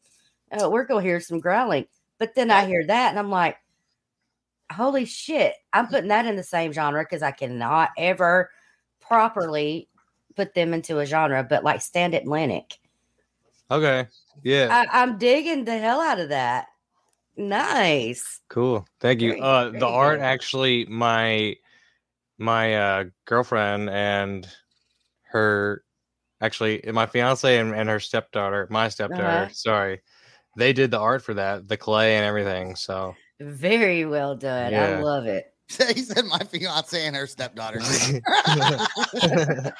oh, 0.52 0.69
we're 0.71 0.85
going 0.85 1.02
to 1.05 1.09
hear 1.09 1.21
some 1.21 1.40
growling. 1.40 1.87
But 2.19 2.35
then 2.35 2.50
I 2.50 2.66
hear 2.66 2.85
that 2.87 3.11
and 3.11 3.19
I'm 3.19 3.31
like, 3.31 3.57
holy 4.73 5.05
shit, 5.05 5.55
I'm 5.73 5.87
putting 5.87 6.09
that 6.09 6.26
in 6.26 6.37
the 6.37 6.43
same 6.43 6.73
genre 6.73 7.02
because 7.02 7.23
I 7.23 7.31
cannot 7.31 7.90
ever 7.97 8.50
properly 9.00 9.88
put 10.35 10.55
them 10.55 10.75
into 10.75 10.99
a 10.99 11.07
genre, 11.07 11.43
but 11.45 11.64
like 11.64 11.81
Stand 11.81 12.14
Atlantic. 12.14 12.78
okay. 13.71 14.07
Yeah. 14.43 14.69
I, 14.71 15.02
I'm 15.02 15.16
digging 15.19 15.64
the 15.64 15.78
hell 15.78 16.00
out 16.00 16.21
of 16.21 16.28
that. 16.28 16.66
Nice. 17.38 18.40
Cool. 18.49 18.87
Thank 19.00 19.21
you. 19.21 19.31
Very- 19.31 19.40
uh 19.40 19.69
very 19.71 19.81
the 19.81 19.87
art 19.87 20.19
good. 20.19 20.25
actually 20.25 20.85
my 20.87 21.55
my 22.38 22.75
uh 22.76 23.05
girlfriend 23.25 23.88
and 23.90 24.47
her 25.31 25.83
actually 26.40 26.83
my 26.93 27.07
fiance 27.07 27.59
and, 27.59 27.75
and 27.75 27.88
her 27.88 28.00
stepdaughter, 28.00 28.66
my 28.71 28.88
stepdaughter, 28.88 29.45
Uh-huh. 29.45 29.49
sorry. 29.52 30.02
They 30.57 30.73
did 30.73 30.90
the 30.90 30.99
art 30.99 31.23
for 31.23 31.35
that, 31.35 31.69
the 31.69 31.76
clay 31.76 32.16
and 32.16 32.25
everything. 32.25 32.76
So 32.76 33.14
Very 33.40 34.07
well 34.07 34.35
done. 34.37 34.75
I 34.75 35.00
love 35.00 35.26
it. 35.26 35.52
he 35.95 36.02
said 36.02 36.25
my 36.25 36.38
fiance 36.38 37.07
and 37.07 37.16
her 37.16 37.26
stepdaughter. 37.26 37.81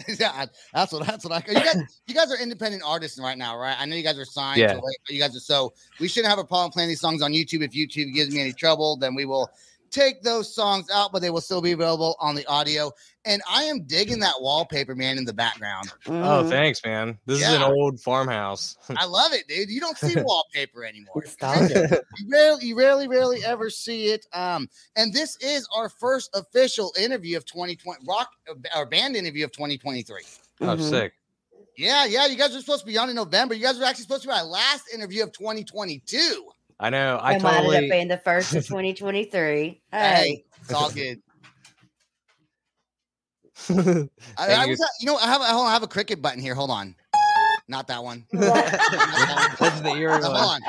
yeah, 0.18 0.46
that's 0.72 0.92
what 0.92 1.06
that's 1.06 1.24
what 1.24 1.32
I. 1.32 1.52
You 1.52 1.54
guys, 1.54 1.76
you 2.06 2.14
guys 2.14 2.30
are 2.30 2.38
independent 2.40 2.82
artists 2.86 3.18
right 3.18 3.36
now, 3.36 3.58
right? 3.58 3.76
I 3.78 3.86
know 3.86 3.96
you 3.96 4.02
guys 4.02 4.18
are 4.18 4.24
signed. 4.24 4.60
Yeah. 4.60 4.74
To, 4.74 4.80
you 5.08 5.20
guys 5.20 5.36
are 5.36 5.40
so. 5.40 5.72
We 5.98 6.08
shouldn't 6.08 6.30
have 6.30 6.38
a 6.38 6.44
problem 6.44 6.70
playing 6.70 6.88
these 6.88 7.00
songs 7.00 7.22
on 7.22 7.32
YouTube. 7.32 7.62
If 7.62 7.72
YouTube 7.72 8.14
gives 8.14 8.32
me 8.32 8.40
any 8.40 8.52
trouble, 8.52 8.96
then 8.96 9.14
we 9.14 9.24
will 9.24 9.50
take 9.90 10.22
those 10.22 10.54
songs 10.54 10.88
out, 10.92 11.12
but 11.12 11.20
they 11.22 11.30
will 11.30 11.40
still 11.40 11.60
be 11.60 11.72
available 11.72 12.16
on 12.20 12.34
the 12.34 12.46
audio. 12.46 12.90
And 13.24 13.42
I 13.50 13.64
am 13.64 13.82
digging 13.84 14.18
that 14.20 14.34
wallpaper, 14.40 14.94
man, 14.94 15.18
in 15.18 15.24
the 15.24 15.32
background. 15.34 15.92
Oh, 16.06 16.10
Mhm. 16.10 16.48
thanks, 16.48 16.80
man. 16.84 17.18
This 17.26 17.38
is 17.40 17.52
an 17.52 17.62
old 17.62 18.00
farmhouse. 18.00 18.76
I 18.96 19.04
love 19.04 19.32
it, 19.32 19.46
dude. 19.48 19.68
You 19.68 19.80
don't 19.80 19.98
see 19.98 20.14
wallpaper 20.22 20.84
anymore. 20.84 21.22
Nostalgia. 21.24 22.02
You 22.18 22.28
rarely, 22.30 22.66
you 22.66 22.76
rarely, 22.78 23.08
rarely 23.08 23.44
ever 23.44 23.68
see 23.70 24.06
it. 24.06 24.26
Um, 24.32 24.68
and 24.96 25.12
this 25.12 25.36
is 25.40 25.68
our 25.74 25.88
first 25.88 26.30
official 26.34 26.92
interview 26.98 27.36
of 27.36 27.44
2020 27.44 28.04
rock 28.06 28.30
our 28.74 28.86
band 28.86 29.16
interview 29.16 29.44
of 29.44 29.52
2023. 29.52 30.22
oh, 30.62 30.64
Mhm. 30.76 30.88
sick. 30.90 31.12
Yeah, 31.76 32.04
yeah. 32.04 32.26
You 32.26 32.36
guys 32.36 32.52
were 32.52 32.60
supposed 32.60 32.80
to 32.82 32.86
be 32.86 32.98
on 32.98 33.08
in 33.08 33.16
November. 33.16 33.54
You 33.54 33.62
guys 33.62 33.78
were 33.78 33.84
actually 33.84 34.02
supposed 34.02 34.22
to 34.22 34.28
be 34.28 34.32
my 34.34 34.42
last 34.42 34.84
interview 34.92 35.22
of 35.22 35.32
2022. 35.32 36.50
I 36.82 36.88
know. 36.90 37.18
I 37.22 37.38
totally 37.38 37.50
I 37.50 37.60
might 37.60 37.76
end 37.76 37.84
up 37.84 37.90
being 37.90 38.08
the 38.08 38.16
first 38.18 38.54
of 38.54 38.66
2023. 38.66 39.32
Hey, 39.42 39.80
Hey, 39.92 40.44
it's 40.62 40.72
all 40.72 40.90
good. 40.94 41.20
I, 43.68 44.08
I 44.38 44.64
you. 44.64 44.70
was, 44.70 44.80
uh, 44.80 44.86
you 45.00 45.06
know, 45.06 45.16
I 45.16 45.26
have, 45.26 45.42
hold 45.42 45.62
on, 45.66 45.66
I 45.68 45.72
have 45.74 45.82
a 45.82 45.86
cricket 45.88 46.22
button 46.22 46.40
here. 46.40 46.54
Hold 46.54 46.70
on, 46.70 46.94
not 47.68 47.86
that 47.88 48.02
one. 48.02 48.24
That's 48.32 49.80
the 49.82 49.94
ear 49.98 50.12
Hold 50.12 50.22
one. 50.22 50.32
on. 50.34 50.60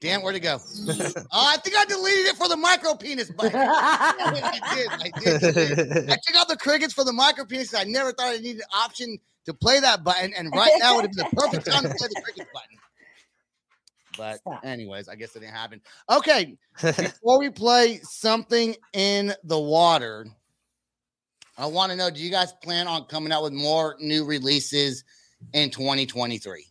Damn, 0.00 0.22
where'd 0.22 0.36
it 0.36 0.40
go? 0.40 0.60
oh, 0.60 1.22
I 1.32 1.56
think 1.56 1.74
I 1.76 1.84
deleted 1.86 2.26
it 2.26 2.36
for 2.36 2.46
the 2.48 2.56
micro 2.56 2.94
penis 2.94 3.30
button. 3.30 3.58
I 3.58 4.60
did. 4.74 4.88
I 4.88 5.10
did. 5.18 5.44
I 5.44 5.50
did. 5.52 6.10
I 6.10 6.16
took 6.24 6.36
out 6.36 6.48
the 6.48 6.56
crickets 6.56 6.92
for 6.92 7.02
the 7.02 7.12
micro 7.12 7.44
penis. 7.46 7.74
I 7.74 7.84
never 7.84 8.12
thought 8.12 8.28
I 8.34 8.36
needed 8.36 8.58
an 8.60 8.68
option 8.72 9.18
to 9.46 9.54
play 9.54 9.80
that 9.80 10.04
button, 10.04 10.32
and 10.36 10.50
right 10.54 10.70
now 10.78 10.96
would 10.96 11.06
have 11.06 11.12
been 11.12 11.26
the 11.30 11.36
perfect 11.36 11.66
time 11.66 11.82
to 11.82 11.88
play 11.88 12.08
the 12.14 12.20
crickets 12.22 12.50
button. 12.52 12.78
But 14.18 14.38
Stop. 14.38 14.64
anyways, 14.64 15.08
I 15.08 15.14
guess 15.14 15.34
it 15.36 15.40
didn't 15.40 15.54
happen. 15.54 15.80
Okay, 16.10 16.58
before 16.82 17.38
we 17.38 17.48
play 17.48 18.00
something 18.02 18.74
in 18.92 19.32
the 19.44 19.58
water, 19.58 20.26
I 21.56 21.66
want 21.66 21.92
to 21.92 21.96
know: 21.96 22.10
Do 22.10 22.20
you 22.20 22.30
guys 22.30 22.52
plan 22.62 22.88
on 22.88 23.04
coming 23.04 23.32
out 23.32 23.44
with 23.44 23.52
more 23.52 23.96
new 24.00 24.24
releases 24.26 25.04
in 25.52 25.70
2023? 25.70 26.66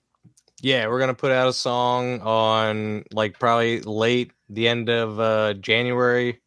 Yeah, 0.61 0.87
we're 0.87 0.99
gonna 0.99 1.13
put 1.13 1.31
out 1.31 1.47
a 1.47 1.53
song 1.53 2.19
on 2.19 3.05
like 3.13 3.39
probably 3.39 3.79
late 3.81 4.33
the 4.49 4.67
end 4.67 4.89
of 4.89 5.19
uh 5.19 5.53
January. 5.53 6.41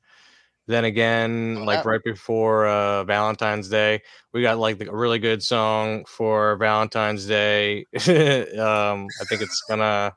Then 0.67 0.85
again, 0.85 1.57
Oh, 1.61 1.65
like 1.65 1.83
that- 1.83 1.89
right 1.89 2.05
before 2.05 2.67
uh 2.67 3.05
Valentine's 3.05 3.71
Day, 3.71 4.03
we 4.35 4.43
got 4.43 4.59
like 4.59 4.87
a 4.87 4.95
really 4.95 5.19
good 5.19 5.43
song 5.43 6.05
for 6.07 6.57
Valentine's 6.57 7.27
Day. 7.27 7.87
um, 8.07 9.07
I 9.09 9.25
think 9.29 9.41
it's 9.41 9.63
gonna. 9.69 10.15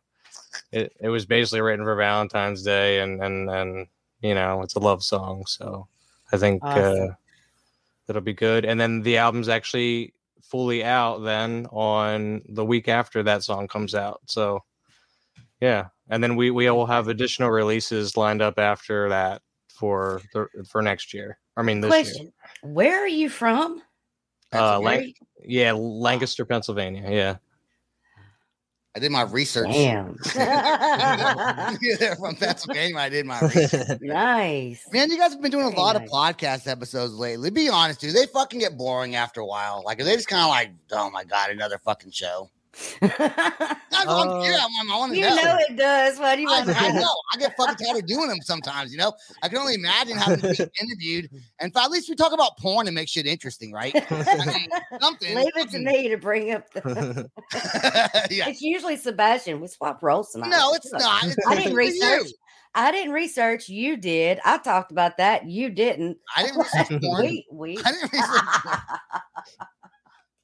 It, 0.71 0.93
it 0.99 1.09
was 1.09 1.25
basically 1.25 1.61
written 1.61 1.85
for 1.85 1.95
Valentine's 1.95 2.63
Day, 2.63 2.99
and 2.99 3.21
and 3.23 3.49
and 3.49 3.87
you 4.21 4.33
know 4.33 4.61
it's 4.61 4.75
a 4.75 4.79
love 4.79 5.03
song, 5.03 5.45
so 5.45 5.87
I 6.31 6.37
think 6.37 6.63
uh, 6.63 6.67
Awesome. 6.67 7.17
that'll 8.07 8.21
be 8.21 8.33
good. 8.33 8.65
And 8.65 8.79
then 8.79 9.01
the 9.01 9.17
album's 9.17 9.49
actually 9.49 10.13
fully 10.41 10.83
out 10.83 11.23
then 11.23 11.65
on 11.71 12.41
the 12.49 12.65
week 12.65 12.87
after 12.87 13.23
that 13.23 13.43
song 13.43 13.67
comes 13.67 13.95
out. 13.95 14.21
So 14.27 14.63
yeah, 15.61 15.87
and 16.09 16.23
then 16.23 16.35
we 16.35 16.51
we 16.51 16.69
will 16.69 16.85
have 16.85 17.07
additional 17.07 17.49
releases 17.49 18.17
lined 18.17 18.41
up 18.41 18.59
after 18.59 19.09
that 19.09 19.41
for 19.69 20.21
the 20.33 20.47
for 20.69 20.81
next 20.81 21.13
year. 21.13 21.37
I 21.57 21.61
mean 21.63 21.81
this 21.81 21.91
year. 21.91 22.03
question: 22.03 22.33
Where 22.61 23.01
are 23.03 23.07
you 23.07 23.29
from? 23.29 23.81
Uh, 24.53 24.79
Lan- 24.79 25.13
yeah, 25.43 25.71
Lancaster, 25.71 26.45
Pennsylvania. 26.45 27.05
Yeah. 27.09 27.37
I 28.95 28.99
did 28.99 29.11
my 29.11 29.23
research. 29.23 29.71
Damn. 29.71 30.15
From 32.19 32.35
Pennsylvania. 32.35 32.95
I 32.97 33.09
did 33.09 33.25
my 33.25 33.39
research. 33.41 33.87
nice. 34.01 34.85
Man, 34.91 35.09
you 35.09 35.17
guys 35.17 35.33
have 35.33 35.41
been 35.41 35.49
doing 35.49 35.65
a 35.65 35.69
Very 35.71 35.81
lot 35.81 35.95
nice. 35.95 36.07
of 36.07 36.13
podcast 36.13 36.71
episodes 36.71 37.15
lately. 37.15 37.49
Be 37.49 37.69
honest, 37.69 38.01
dude. 38.01 38.13
They 38.15 38.27
fucking 38.27 38.59
get 38.59 38.77
boring 38.77 39.15
after 39.15 39.41
a 39.41 39.45
while. 39.47 39.81
Like, 39.83 39.99
are 39.99 40.03
they 40.03 40.15
just 40.15 40.27
kind 40.27 40.43
of 40.43 40.49
like, 40.49 40.73
oh 40.91 41.09
my 41.09 41.23
god, 41.23 41.49
another 41.49 41.79
fucking 41.83 42.11
show? 42.11 42.51
I, 43.01 43.75
I'm, 43.91 44.07
Uh, 44.07 44.43
yeah, 44.43 44.65
I'm, 44.81 44.91
I 44.91 44.97
want 44.97 45.11
to 45.13 45.17
you 45.17 45.25
know. 45.25 45.35
know 45.35 45.57
it 45.69 45.77
does. 45.77 46.19
Why 46.19 46.35
do 46.35 46.41
you 46.41 46.49
I, 46.49 46.51
want 46.65 46.69
to 46.69 46.77
I 46.77 46.91
know. 46.91 47.13
I 47.33 47.37
get 47.37 47.55
fucking 47.55 47.75
tired 47.85 47.99
of 47.99 48.05
doing 48.07 48.27
them 48.29 48.39
sometimes. 48.41 48.91
You 48.91 48.97
know, 48.97 49.13
I 49.43 49.49
can 49.49 49.59
only 49.59 49.75
imagine 49.75 50.17
having 50.17 50.39
to 50.39 50.65
be 50.65 50.71
interviewed. 50.81 51.29
And 51.59 51.75
at 51.75 51.91
least 51.91 52.09
we 52.09 52.15
talk 52.15 52.33
about 52.33 52.57
porn 52.57 52.87
and 52.87 52.95
make 52.95 53.07
shit 53.09 53.25
interesting, 53.27 53.71
right? 53.71 53.93
I 54.11 54.45
mean, 54.57 54.99
something. 54.99 55.35
Leave 55.35 55.55
it 55.55 55.69
to 55.71 55.79
me 55.79 56.07
to 56.09 56.17
bring 56.17 56.51
up 56.51 56.71
the. 56.73 57.29
yeah. 58.31 58.47
It's 58.49 58.61
usually 58.61 58.97
Sebastian. 58.97 59.61
We 59.61 59.67
swap 59.67 60.01
roles 60.01 60.31
tonight. 60.31 60.49
No, 60.49 60.73
it's 60.73 60.91
Look, 60.91 61.01
not. 61.01 61.23
It's 61.25 61.35
I 61.47 61.55
didn't 61.55 61.71
you. 61.71 61.77
research. 61.77 62.27
I 62.75 62.91
didn't 62.91 63.13
research. 63.13 63.69
You 63.69 63.97
did. 63.97 64.39
I 64.43 64.57
talked 64.57 64.91
about 64.91 65.17
that. 65.17 65.45
You 65.47 65.69
didn't. 65.69 66.17
I 66.35 66.43
didn't 66.43 66.57
research 66.57 67.01
porn. 67.03 67.21
We 67.21 67.45
we. 67.51 67.77
I 67.77 67.91
didn't 67.91 68.11
research. 68.11 69.61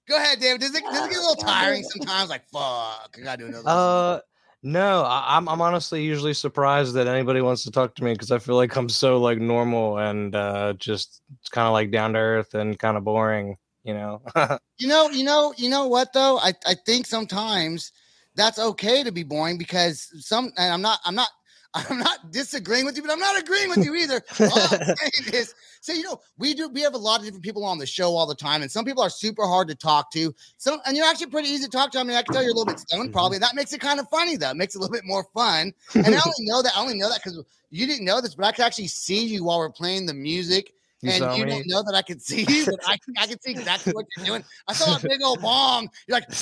Go 0.10 0.18
ahead, 0.18 0.40
David. 0.40 0.62
Does 0.62 0.74
it, 0.74 0.84
does 0.84 1.06
it 1.06 1.10
get 1.12 1.20
a 1.20 1.22
little 1.22 1.36
tiring 1.46 1.84
sometimes? 1.84 2.30
Like, 2.30 2.48
fuck, 2.50 3.16
I 3.16 3.22
gotta 3.24 3.38
do 3.38 3.46
another. 3.46 3.64
one. 3.64 3.76
Uh, 3.78 4.20
no, 4.64 5.04
I, 5.04 5.38
I'm 5.38 5.48
I'm 5.48 5.62
honestly 5.62 6.04
usually 6.04 6.34
surprised 6.34 6.96
that 6.96 7.08
anybody 7.08 7.42
wants 7.42 7.64
to 7.64 7.72
talk 7.72 7.96
to 7.96 8.04
me 8.04 8.14
because 8.14 8.32
I 8.32 8.40
feel 8.40 8.56
like 8.56 8.76
I'm 8.76 8.90
so 8.90 9.18
like 9.20 9.38
normal 9.38 10.00
and 10.00 10.36
uh, 10.36 10.74
just 10.74 11.22
kind 11.52 11.68
of 11.68 11.74
like 11.74 11.92
down 11.92 12.14
to 12.14 12.20
earth 12.20 12.56
and 12.56 12.78
kind 12.78 12.98
of 12.98 13.04
boring, 13.04 13.56
you 13.84 13.94
know. 13.94 14.22
You 14.82 14.88
know, 14.88 15.10
you 15.10 15.26
know, 15.26 15.54
you 15.58 15.70
know 15.70 15.88
what 15.88 16.14
though? 16.14 16.40
I, 16.40 16.54
I 16.66 16.74
think 16.86 17.06
sometimes 17.06 17.92
that's 18.36 18.58
okay 18.58 19.04
to 19.04 19.12
be 19.12 19.24
boring 19.24 19.58
because 19.58 20.10
some 20.26 20.54
and 20.58 20.74
I'm 20.74 20.82
not 20.82 21.00
I'm 21.04 21.16
not 21.16 21.28
I'm 21.74 22.00
not 22.00 22.32
disagreeing 22.32 22.86
with 22.86 22.98
you, 22.98 23.04
but 23.04 23.12
I'm 23.12 23.20
not 23.20 23.40
agreeing 23.40 23.70
with 23.70 23.86
you 23.86 23.94
either. 23.96 24.22
All 24.40 24.50
I'm 24.54 24.96
saying 24.96 25.34
is, 25.34 25.54
so 25.82 25.94
you 25.94 26.04
know, 26.04 26.20
we 26.38 26.54
do 26.56 26.68
we 26.70 26.82
have 26.82 26.96
a 26.96 26.98
lot 26.98 27.20
of 27.20 27.26
different 27.26 27.44
people 27.44 27.64
on 27.64 27.78
the 27.78 27.86
show 27.86 28.16
all 28.16 28.26
the 28.26 28.36
time, 28.36 28.64
and 28.64 28.72
some 28.72 28.86
people 28.86 29.04
are 29.04 29.10
super 29.10 29.46
hard 29.46 29.68
to 29.68 29.76
talk 29.76 30.12
to. 30.14 30.34
Some 30.58 30.80
and 30.88 30.98
you're 30.98 31.06
actually 31.06 31.28
pretty 31.28 31.50
easy 31.50 31.66
to 31.66 31.70
talk 31.70 31.92
to. 31.92 32.00
I 32.00 32.04
mean, 32.04 32.16
I 32.16 32.24
can 32.24 32.34
tell 32.34 32.42
you're 32.42 32.52
a 32.52 32.56
little 32.56 32.74
bit 32.74 32.80
stoned, 32.80 33.10
mm-hmm. 33.10 33.14
probably. 33.14 33.38
That 33.38 33.56
makes 33.56 33.72
it 33.72 33.82
kind 33.82 34.00
of 34.00 34.10
funny 34.10 34.36
though. 34.36 34.50
It 34.50 34.58
makes 34.58 34.76
it 34.76 34.80
a 34.80 34.82
little 34.82 34.94
bit 34.94 35.06
more 35.06 35.26
fun. 35.34 35.74
And 35.96 36.16
I 36.16 36.20
only 36.26 36.34
know 36.40 36.64
that 36.64 36.72
I 36.76 36.82
only 36.82 36.98
know 36.98 37.10
that 37.10 37.22
because 37.24 37.44
you 37.70 37.86
didn't 37.86 38.06
know 38.06 38.20
this, 38.20 38.34
but 38.34 38.46
I 38.46 38.52
could 38.52 38.66
actually 38.66 38.88
see 38.88 39.26
you 39.26 39.44
while 39.44 39.60
we're 39.60 39.70
playing 39.70 40.06
the 40.06 40.14
music 40.14 40.74
You 41.02 41.12
and 41.12 41.38
you 41.38 41.46
me? 41.46 41.52
don't 41.52 41.68
know 41.68 41.84
that 41.84 41.96
I 41.96 42.02
can 42.02 42.20
see 42.20 42.44
you, 42.48 42.66
but 42.66 42.80
I, 42.86 42.98
can- 42.98 43.14
I 43.18 43.28
can 43.28 43.40
see 43.42 43.52
exactly 43.52 43.94
what 43.94 44.06
you're 44.18 44.26
doing. 44.26 44.44
I 44.68 44.74
saw 44.74 44.98
a 44.98 45.00
big 45.00 45.22
old 45.24 45.42
bong. 45.42 45.88
You're 46.08 46.18
like, 46.18 46.28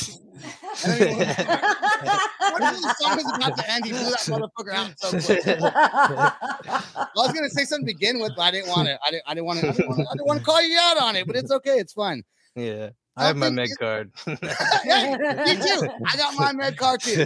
and 0.83 0.93
then 1.01 2.73
the 2.81 2.95
song 2.99 3.15
was 3.15 3.31
about 3.35 3.55
to 3.57 3.71
end, 3.71 3.85
he 3.85 3.91
blew 3.91 4.01
that 4.01 4.25
motherfucker 4.27 4.73
out 4.73 4.91
so 4.99 5.11
quick. 5.11 5.43
I 5.47 6.81
was 7.15 7.33
gonna 7.33 7.49
say 7.49 7.65
something 7.65 7.85
to 7.87 7.93
begin 7.93 8.19
with, 8.19 8.33
but 8.35 8.43
I 8.43 8.51
didn't 8.51 8.69
want 8.69 8.87
to. 8.87 8.99
I 9.05 9.11
didn't. 9.11 9.23
I 9.27 9.33
didn't 9.33 9.45
want 9.45 9.59
to. 9.59 9.67
I 9.67 9.71
didn't 9.71 9.87
want 9.87 9.99
to. 9.99 10.05
I 10.09 10.13
didn't 10.13 10.27
want 10.27 10.39
to 10.39 10.45
call 10.45 10.61
you 10.61 10.77
out 10.79 10.97
on 10.99 11.15
it, 11.15 11.25
but 11.27 11.35
it's 11.35 11.51
okay. 11.51 11.77
It's 11.79 11.93
fun. 11.93 12.23
yeah, 12.55 12.89
I 13.15 13.23
I 13.23 13.27
have 13.27 13.37
my 13.37 13.49
med 13.49 13.69
card. 13.79 14.11
yeah, 14.27 15.17
me 15.45 15.55
too. 15.55 15.89
I 16.13 16.17
got 16.17 16.33
my 16.35 16.53
med 16.53 16.77
card 16.77 17.01
too. 17.01 17.25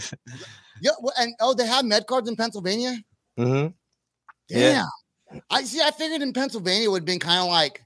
Yeah, 0.81 0.91
and 1.19 1.33
oh, 1.41 1.53
they 1.53 1.67
have 1.67 1.85
med 1.85 2.07
cards 2.07 2.29
in 2.29 2.35
Pennsylvania. 2.35 2.97
hmm 3.37 3.43
Damn. 3.43 3.73
Yeah. 4.49 4.85
I 5.49 5.63
see. 5.63 5.81
I 5.81 5.91
figured 5.91 6.21
in 6.21 6.33
Pennsylvania 6.33 6.89
would 6.89 7.01
have 7.01 7.05
been 7.05 7.19
kind 7.19 7.39
of 7.39 7.47
like 7.47 7.83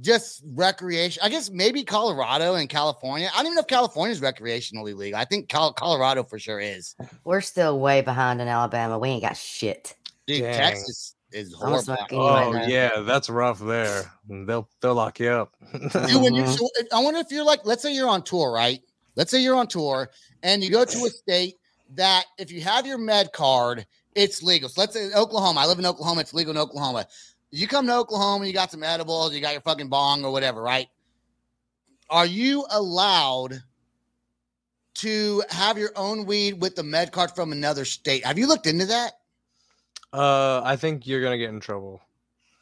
just 0.00 0.42
recreation. 0.46 1.22
I 1.24 1.28
guess 1.28 1.50
maybe 1.50 1.84
Colorado 1.84 2.54
and 2.54 2.68
California. 2.68 3.30
I 3.32 3.38
don't 3.38 3.46
even 3.46 3.54
know 3.54 3.60
if 3.60 3.66
California's 3.66 4.20
recreationally 4.20 4.94
legal. 4.94 5.18
I 5.18 5.24
think 5.24 5.48
Col- 5.48 5.72
Colorado 5.72 6.22
for 6.22 6.38
sure 6.38 6.60
is. 6.60 6.94
We're 7.24 7.40
still 7.40 7.80
way 7.80 8.02
behind 8.02 8.40
in 8.40 8.48
Alabama. 8.48 8.98
We 8.98 9.10
ain't 9.10 9.22
got 9.22 9.36
shit. 9.36 9.96
Dude, 10.26 10.42
Dang. 10.42 10.54
Texas 10.54 11.14
is 11.32 11.54
horrible. 11.54 11.82
smoking 11.82 12.18
you 12.18 12.26
right 12.28 12.64
Oh 12.64 12.66
yeah, 12.66 13.00
that's 13.00 13.28
rough 13.28 13.58
there. 13.60 14.10
They'll 14.28 14.68
they'll 14.80 14.94
lock 14.94 15.20
you 15.20 15.28
up. 15.28 15.54
Dude, 15.72 16.22
when 16.22 16.34
you, 16.34 16.46
so 16.46 16.68
I 16.92 17.02
wonder 17.02 17.20
if 17.20 17.30
you're 17.30 17.44
like, 17.44 17.60
let's 17.64 17.82
say 17.82 17.92
you're 17.94 18.08
on 18.08 18.22
tour, 18.22 18.52
right? 18.52 18.80
Let's 19.16 19.30
say 19.30 19.40
you're 19.40 19.56
on 19.56 19.66
tour 19.66 20.10
and 20.42 20.62
you 20.62 20.70
go 20.70 20.84
to 20.84 20.98
a 21.04 21.08
state 21.08 21.56
that 21.94 22.24
if 22.38 22.50
you 22.50 22.60
have 22.60 22.86
your 22.86 22.98
med 22.98 23.32
card, 23.32 23.86
it's 24.16 24.42
legal. 24.42 24.68
So 24.68 24.80
let's 24.80 24.94
say 24.94 25.10
Oklahoma. 25.14 25.60
I 25.60 25.66
live 25.66 25.78
in 25.78 25.86
Oklahoma. 25.86 26.22
It's 26.22 26.34
legal 26.34 26.52
in 26.52 26.58
Oklahoma. 26.58 27.06
You 27.52 27.68
come 27.68 27.86
to 27.86 27.94
Oklahoma, 27.94 28.46
you 28.46 28.52
got 28.52 28.72
some 28.72 28.82
edibles, 28.82 29.32
you 29.32 29.40
got 29.40 29.52
your 29.52 29.60
fucking 29.60 29.88
bong 29.88 30.24
or 30.24 30.32
whatever, 30.32 30.60
right? 30.60 30.88
Are 32.10 32.26
you 32.26 32.66
allowed 32.70 33.62
to 34.94 35.42
have 35.50 35.78
your 35.78 35.90
own 35.94 36.26
weed 36.26 36.60
with 36.60 36.74
the 36.74 36.82
med 36.82 37.12
card 37.12 37.30
from 37.30 37.52
another 37.52 37.84
state? 37.84 38.24
Have 38.24 38.38
you 38.38 38.48
looked 38.48 38.66
into 38.66 38.86
that? 38.86 39.12
uh, 40.12 40.62
I 40.64 40.76
think 40.76 41.06
you're 41.06 41.22
gonna 41.22 41.38
get 41.38 41.50
in 41.50 41.60
trouble. 41.60 42.00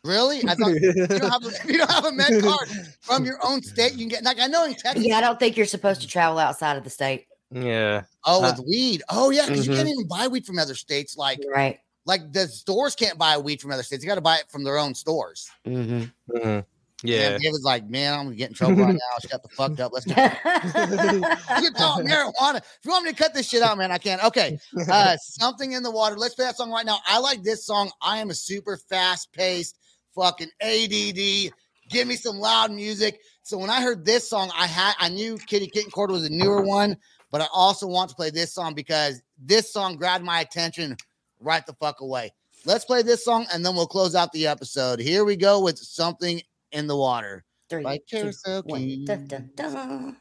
Really? 0.03 0.43
I 0.47 0.55
thought 0.55 0.75
you 0.75 1.07
don't 1.07 1.31
have 1.31 1.45
a, 1.47 1.73
you 1.73 1.79
don't 1.79 1.91
have 1.91 2.05
a 2.05 2.13
med 2.13 2.43
card 2.43 2.69
from 3.01 3.25
your 3.25 3.39
own 3.43 3.63
state. 3.63 3.93
You 3.93 4.01
can 4.01 4.09
get 4.09 4.25
like 4.25 4.41
I 4.41 4.49
know 4.49 4.65
in 4.65 4.75
Texas. 4.75 5.05
Yeah, 5.05 5.17
I 5.17 5.21
don't 5.21 5.39
think 5.39 5.57
you're 5.57 5.67
supposed 5.67 6.03
to 6.03 6.07
travel 6.07 6.39
outside 6.39 6.77
of 6.77 6.85
the 6.85 6.91
state. 6.91 7.27
Yeah, 7.55 8.03
Oh, 8.25 8.45
Uh, 8.45 8.51
with 8.57 8.67
weed. 8.67 9.03
Oh, 9.09 9.31
yeah, 9.31 9.47
because 9.47 9.67
you 9.67 9.73
mhm. 9.73 9.77
can't 9.77 9.89
even 9.89 10.09
buy 10.09 10.29
weed 10.29 10.47
from 10.47 10.59
other 10.59 10.75
states. 10.75 11.17
Like, 11.17 11.41
Right. 11.49 11.79
like 12.07 12.33
the 12.33 12.49
stores 12.49 12.95
can't 12.95 13.19
buy 13.19 13.39
weed 13.39 13.61
from 13.61 13.71
other 13.71 13.83
states. 13.83 14.03
You 14.03 14.09
got 14.09 14.17
to 14.17 14.21
buy 14.21 14.39
it 14.39 14.51
from 14.51 14.65
their 14.65 14.79
own 14.79 14.95
stores. 14.95 15.49
hmm 15.65 16.05
mhm. 16.31 16.65
Yeah. 17.03 17.33
And 17.35 17.43
was 17.53 17.65
like, 17.65 17.87
man, 17.89 18.15
I'm 18.15 18.25
gonna 18.27 18.37
get 18.37 18.49
in 18.49 18.55
trouble 18.55 18.77
right 18.77 18.95
now. 18.95 19.29
Shut 19.29 19.43
the 19.43 19.49
fuck 19.51 19.79
up. 19.79 19.93
Let's 19.93 20.07
get 20.07 20.17
you 21.63 21.71
call 21.73 22.01
it 22.01 22.07
marijuana. 22.07 22.57
If 22.57 22.79
you 22.83 22.91
want 22.93 23.05
me 23.05 23.11
to 23.11 23.17
cut 23.17 23.35
this 23.35 23.47
shit 23.47 23.63
out, 23.63 23.77
man, 23.77 23.93
I 23.93 23.99
can't. 23.99 24.25
Okay. 24.25 24.59
Uh, 24.89 25.15
something 25.19 25.73
in 25.73 25.83
the 25.83 25.91
water. 25.91 26.17
Let's 26.17 26.35
play 26.35 26.47
that 26.47 26.57
song 26.57 26.71
right 26.71 26.87
now. 26.87 27.01
I 27.07 27.19
like 27.19 27.43
this 27.43 27.67
song. 27.67 27.91
I 28.01 28.19
am 28.19 28.31
a 28.31 28.35
super 28.35 28.79
fast 28.89 29.33
paced 29.35 29.77
fucking 30.15 30.49
ADD. 30.63 31.53
Give 31.91 32.09
me 32.09 32.17
some 32.17 32.39
loud 32.39 32.71
music. 32.73 33.21
So 33.43 33.59
when 33.59 33.69
I 33.69 33.83
heard 33.83 34.07
this 34.07 34.27
song, 34.29 34.51
I 34.57 34.67
had 34.67 34.95
I 34.99 35.11
knew 35.11 35.37
Kitty 35.37 35.67
Kitten 35.67 35.91
Court 35.91 36.11
was 36.11 36.25
a 36.25 36.31
newer 36.31 36.63
one, 36.63 36.97
but 37.35 37.43
I 37.43 37.49
also 37.53 37.89
want 37.89 38.11
to 38.11 38.15
play 38.15 38.31
this 38.31 38.53
song 38.53 38.75
because 38.75 39.21
this 39.37 39.73
song 39.73 39.97
grabbed 39.97 40.23
my 40.23 40.39
attention 40.39 40.97
right 41.41 41.67
the 41.67 41.73
fuck 41.73 42.01
away. 42.01 42.33
Let's 42.65 42.85
play 42.85 43.03
this 43.03 43.25
song 43.25 43.47
and 43.53 43.67
then 43.67 43.75
we'll 43.75 43.89
close 43.89 44.15
out 44.15 44.31
the 44.31 44.47
episode. 44.47 45.01
Here 45.01 45.25
we 45.25 45.35
go 45.35 45.61
with 45.61 45.77
something 45.77 46.41
in 46.71 46.87
the 46.87 46.95
water. 46.95 47.43
Three, 47.69 47.83
By 47.83 47.99
two, 48.09 48.31
one. 48.67 48.79
King. 48.79 49.05
Dun, 49.05 49.27
dun, 49.27 49.51
dun. 49.57 50.17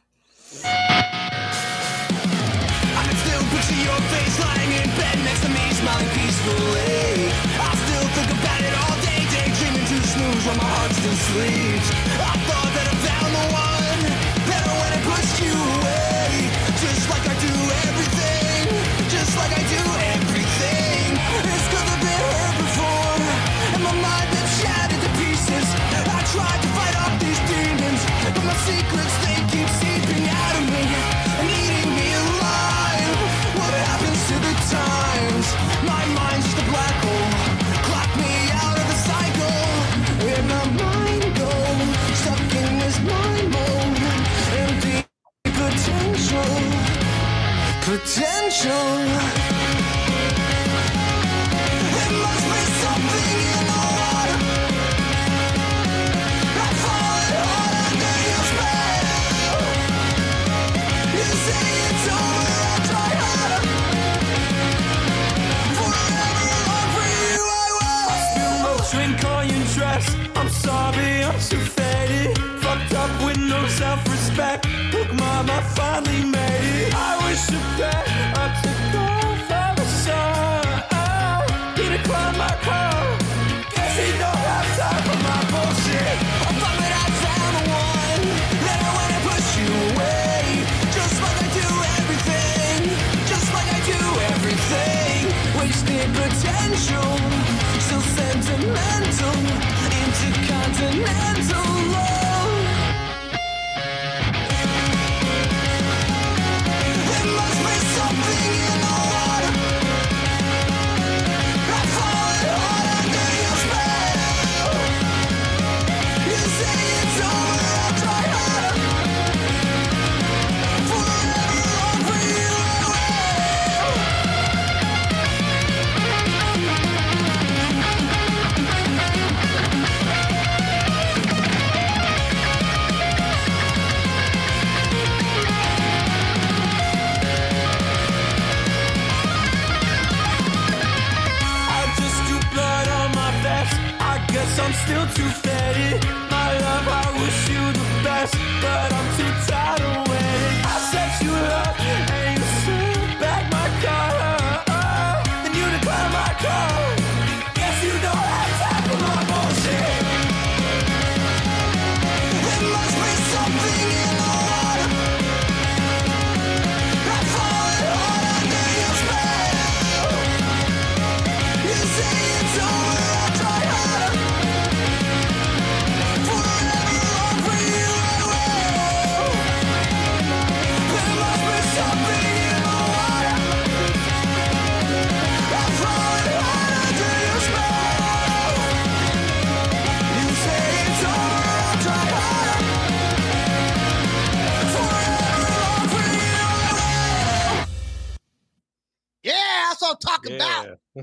I 0.66 1.92
can 3.06 3.16
still 3.22 3.44
picture 3.54 3.78
your 3.78 4.02
face 4.10 4.40
lying 4.42 4.72
in 4.72 4.90
bed 4.98 5.18
next 5.22 5.42
to 5.46 5.50
me, 5.50 5.70
smiling 5.70 6.10
peacefully. 6.18 7.30
I 7.62 7.78
still 7.78 8.08
think 8.10 8.32
about 8.42 8.62
it 8.66 8.74
all 8.74 8.98
day, 9.06 9.22
daydreaming 9.30 9.86
to 9.86 10.02
snooze 10.02 10.46
while 10.48 10.58
my 10.58 10.66
heart 10.66 10.92
still 10.94 11.14
sleeps. 11.30 11.94
I 11.94 12.34
thought 12.50 12.63
potential. 48.64 49.33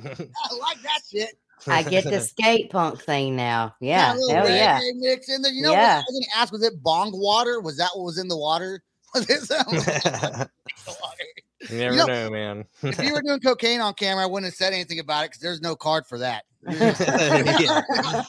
I 0.07 0.55
like 0.57 0.83
that 0.83 1.01
shit. 1.11 1.31
I 1.67 1.83
get 1.83 2.05
the 2.05 2.21
skate 2.21 2.71
punk 2.71 3.03
thing 3.03 3.37
now. 3.37 3.75
Yeah. 3.81 4.15
Got 4.29 4.31
Hell 4.47 4.49
yeah. 4.49 4.81
mix 4.97 5.29
in 5.29 5.43
there. 5.43 5.53
You 5.53 5.63
know 5.63 5.71
what 5.73 5.79
Yeah. 5.79 5.97
I 5.97 6.05
was 6.09 6.27
gonna 6.27 6.43
ask? 6.43 6.53
Was 6.53 6.63
it 6.63 6.83
bong 6.83 7.11
water? 7.13 7.61
Was 7.61 7.77
that 7.77 7.91
what 7.95 8.05
was 8.05 8.19
in 8.19 8.29
the 8.29 8.37
water? 8.39 8.83
Was 9.15 9.29
it 9.29 9.41
something 9.43 9.75
in 9.75 9.83
the 9.85 10.49
water? 10.87 11.25
you 11.69 11.79
never 11.79 11.95
You 11.95 11.99
know- 11.99 12.07
know, 12.07 12.31
man. 12.31 12.65
If 12.83 13.03
you 13.03 13.13
were 13.13 13.21
doing 13.23 13.41
cocaine 13.41 13.81
on 13.81 13.93
camera, 13.95 14.23
I 14.23 14.27
wouldn't 14.27 14.47
have 14.47 14.55
said 14.55 14.73
anything 14.73 15.01
about 15.01 15.25
it 15.25 15.31
because 15.33 15.41
there's 15.43 15.61
no 15.61 15.75
card 15.75 16.07
for 16.07 16.17
that. 16.19 16.45
yeah. 16.71 17.83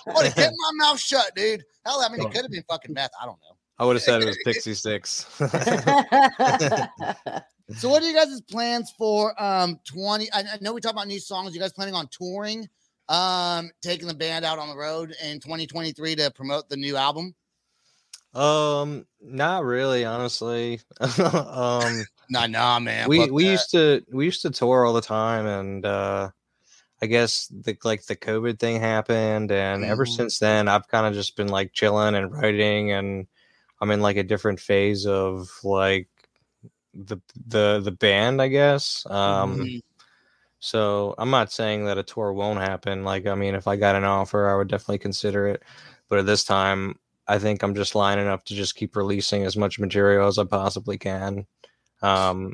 Well, 0.08 0.24
kept 0.32 0.38
my 0.58 0.72
mouth 0.86 1.00
shut, 1.00 1.32
dude. 1.36 1.64
Hell, 1.86 2.02
I 2.04 2.10
mean, 2.12 2.22
Oh. 2.24 2.28
it 2.28 2.34
could 2.34 2.42
have 2.42 2.52
been 2.52 2.64
fucking 2.68 2.94
meth. 2.94 3.12
I 3.22 3.26
don't 3.26 3.38
know. 3.42 3.56
I 3.78 3.86
would 3.86 3.96
have 3.96 4.04
said 4.04 4.22
it 4.22 4.26
was 4.26 4.38
Pixy 4.46 4.74
Stix. 4.74 5.26
So, 7.76 7.90
what 7.90 8.04
are 8.04 8.06
you 8.06 8.14
guys' 8.14 8.42
plans 8.42 8.92
for 8.98 9.42
um 9.42 9.80
20? 9.86 10.32
I, 10.32 10.40
I 10.42 10.58
know 10.62 10.74
we 10.74 10.82
talked 10.82 10.94
about 10.94 11.08
new 11.08 11.20
songs. 11.20 11.54
You 11.54 11.60
guys 11.62 11.74
planning 11.74 11.96
on 11.96 12.08
touring, 12.08 12.68
um, 13.10 13.72
taking 13.82 14.08
the 14.08 14.14
band 14.14 14.46
out 14.46 14.60
on 14.60 14.70
the 14.70 14.78
road 14.78 15.16
in 15.24 15.40
2023 15.40 16.16
to 16.16 16.32
promote 16.32 16.70
the 16.70 16.78
new 16.78 16.96
album? 16.98 17.36
um, 18.34 19.06
not 19.22 19.64
really, 19.66 20.06
honestly. 20.06 20.82
um, 21.20 22.06
Nah, 22.30 22.48
nah, 22.48 22.80
man. 22.80 23.10
we 23.10 23.30
we 23.30 23.44
that. 23.44 23.52
used 23.52 23.72
to 23.72 24.04
we 24.12 24.26
used 24.26 24.42
to 24.44 24.50
tour 24.52 24.86
all 24.86 24.94
the 24.94 25.02
time, 25.02 25.46
and 25.46 25.86
uh, 25.86 26.30
I 27.02 27.06
guess 27.08 27.48
the 27.48 27.78
like 27.84 28.06
the 28.06 28.16
COVID 28.16 28.60
thing 28.60 28.80
happened, 28.80 29.52
and 29.52 29.84
ever 29.84 30.06
Mhm. 30.06 30.16
since 30.16 30.40
then, 30.40 30.68
I've 30.70 30.88
kind 30.88 31.06
of 31.08 31.14
just 31.14 31.36
been 31.36 31.50
like 31.50 31.74
chilling 31.74 32.16
and 32.16 32.32
writing, 32.32 32.92
and 32.92 33.28
I'm 33.82 33.92
in 33.92 34.02
like 34.02 34.18
a 34.18 34.24
different 34.24 34.60
phase 34.62 35.06
of 35.06 35.50
like 35.64 36.08
the 36.94 37.18
the 37.48 37.82
the 37.84 37.92
band, 37.92 38.42
I 38.42 38.48
guess. 38.50 39.06
Um, 39.10 39.60
Mhm. 39.62 39.82
So 40.60 41.16
I'm 41.18 41.30
not 41.32 41.52
saying 41.52 41.86
that 41.86 41.98
a 41.98 42.04
tour 42.04 42.34
won't 42.34 42.60
happen. 42.60 43.04
Like, 43.04 43.26
I 43.28 43.36
mean, 43.36 43.56
if 43.56 43.68
I 43.68 43.76
got 43.78 43.96
an 43.96 44.04
offer, 44.04 44.50
I 44.50 44.56
would 44.56 44.68
definitely 44.68 45.00
consider 45.00 45.48
it. 45.48 45.64
But 46.10 46.20
at 46.20 46.26
this 46.28 46.44
time, 46.44 47.00
I 47.28 47.40
think 47.40 47.64
I'm 47.64 47.76
just 47.76 47.96
lining 47.96 48.28
up 48.28 48.46
to 48.46 48.56
just 48.56 48.76
keep 48.76 48.96
releasing 48.96 49.44
as 49.44 49.58
much 49.58 49.80
material 49.80 50.28
as 50.28 50.38
I 50.38 50.44
possibly 50.46 50.98
can. 50.98 51.48
Um, 52.02 52.54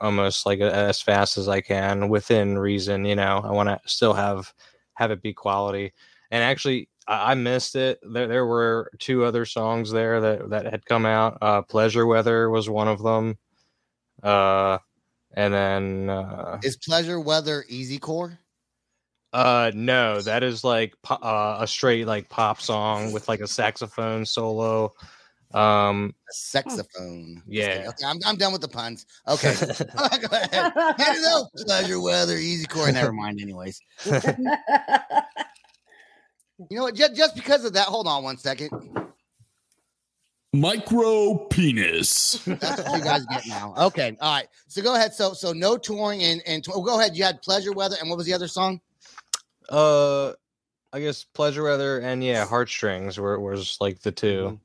almost 0.00 0.46
like 0.46 0.60
as 0.60 1.00
fast 1.02 1.38
as 1.38 1.48
I 1.48 1.60
can 1.60 2.08
within 2.08 2.58
reason, 2.58 3.04
you 3.04 3.16
know. 3.16 3.40
I 3.44 3.52
want 3.52 3.68
to 3.68 3.80
still 3.86 4.14
have 4.14 4.52
have 4.94 5.10
it 5.10 5.22
be 5.22 5.32
quality. 5.32 5.92
And 6.30 6.42
actually 6.42 6.88
I, 7.08 7.32
I 7.32 7.34
missed 7.34 7.76
it. 7.76 8.00
There 8.02 8.28
there 8.28 8.46
were 8.46 8.90
two 8.98 9.24
other 9.24 9.44
songs 9.44 9.90
there 9.90 10.20
that 10.20 10.50
that 10.50 10.66
had 10.66 10.86
come 10.86 11.06
out. 11.06 11.38
Uh 11.42 11.62
Pleasure 11.62 12.06
Weather 12.06 12.50
was 12.50 12.68
one 12.70 12.88
of 12.88 13.02
them. 13.02 13.38
Uh 14.24 14.78
and 15.36 15.52
then 15.52 16.10
uh 16.10 16.58
Is 16.62 16.76
pleasure 16.76 17.20
weather 17.20 17.64
easy 17.68 17.98
core? 17.98 18.38
uh 19.32 19.70
no, 19.74 20.20
that 20.20 20.42
is 20.42 20.64
like 20.64 20.94
po- 21.02 21.16
uh, 21.16 21.58
a 21.60 21.66
straight 21.66 22.06
like 22.06 22.28
pop 22.28 22.60
song 22.60 23.12
with 23.12 23.28
like 23.28 23.40
a 23.40 23.46
saxophone 23.46 24.24
solo. 24.24 24.92
Um 25.52 26.14
A 26.30 26.32
saxophone. 26.32 27.42
Yeah. 27.46 27.86
Okay, 27.88 28.06
I'm, 28.06 28.18
I'm 28.24 28.36
done 28.36 28.52
with 28.52 28.62
the 28.62 28.68
puns. 28.68 29.06
Okay. 29.28 29.54
Go 29.58 30.28
ahead. 30.32 30.72
Get 30.96 31.16
it 31.16 31.24
out. 31.26 31.46
Pleasure 31.56 32.00
weather, 32.00 32.36
easy 32.36 32.66
core. 32.66 32.90
Never 32.90 33.12
mind, 33.12 33.40
anyways. 33.40 33.80
You 36.70 36.76
know 36.78 36.84
what? 36.84 36.94
Just, 36.94 37.16
just 37.16 37.34
because 37.34 37.64
of 37.64 37.72
that, 37.72 37.86
hold 37.86 38.06
on 38.06 38.22
one 38.22 38.38
second. 38.38 38.70
Micro 40.54 41.34
penis. 41.50 42.42
That's 42.46 42.82
what 42.88 42.98
you 42.98 43.04
guys 43.04 43.26
get 43.26 43.46
now. 43.48 43.74
Okay. 43.76 44.16
All 44.20 44.34
right. 44.34 44.46
So 44.68 44.82
go 44.82 44.94
ahead. 44.94 45.12
So 45.12 45.32
so 45.32 45.52
no 45.52 45.76
touring 45.76 46.22
and 46.22 46.42
and 46.46 46.62
tw- 46.62 46.70
oh, 46.74 46.82
go 46.82 46.98
ahead. 46.98 47.16
You 47.16 47.24
had 47.24 47.42
pleasure 47.42 47.72
weather 47.72 47.96
and 48.00 48.08
what 48.08 48.16
was 48.16 48.26
the 48.26 48.34
other 48.34 48.48
song? 48.48 48.80
uh 49.68 50.32
I 50.92 51.00
guess 51.00 51.24
Pleasure 51.24 51.64
Weather 51.64 51.98
and 51.98 52.22
yeah, 52.22 52.46
Heartstrings 52.46 53.18
were 53.18 53.40
was 53.40 53.76
like 53.80 54.00
the 54.00 54.12
2 54.12 54.60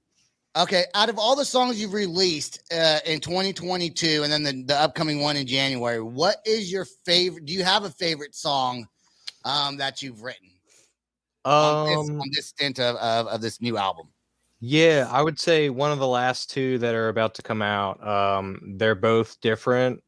Okay. 0.56 0.84
Out 0.94 1.10
of 1.10 1.18
all 1.18 1.36
the 1.36 1.44
songs 1.46 1.82
you've 1.82 1.94
released 1.94 2.62
uh, 2.72 3.00
in 3.06 3.20
2022 3.20 4.22
and 4.24 4.32
then 4.32 4.44
the, 4.44 4.64
the 4.64 4.76
upcoming 4.76 5.22
one 5.22 5.38
in 5.38 5.48
January, 5.48 6.02
what 6.02 6.38
is 6.46 6.72
your 6.72 6.86
favorite? 7.04 7.46
Do 7.46 7.54
you 7.54 7.64
have 7.64 7.84
a 7.84 7.90
favorite 7.90 8.36
song 8.36 8.88
um, 9.44 9.78
that 9.78 10.04
you've 10.04 10.22
written 10.22 10.50
on, 11.46 11.88
this, 11.88 12.10
Um 12.10 12.22
on 12.22 12.30
this 12.36 12.48
stint 12.48 12.80
of, 12.80 12.96
of, 12.98 13.28
of 13.28 13.42
this 13.42 13.60
new 13.60 13.78
album? 13.78 14.08
Yeah, 14.62 15.08
I 15.10 15.22
would 15.22 15.40
say 15.40 15.70
one 15.70 15.92
of 15.92 16.00
the 16.00 16.08
last 16.08 16.50
two 16.50 16.78
that 16.80 16.94
are 16.96 17.08
about 17.10 17.36
to 17.36 17.42
come 17.42 17.62
out. 17.62 18.06
Um, 18.06 18.76
they're 18.78 18.96
both 18.96 19.40
different 19.42 20.04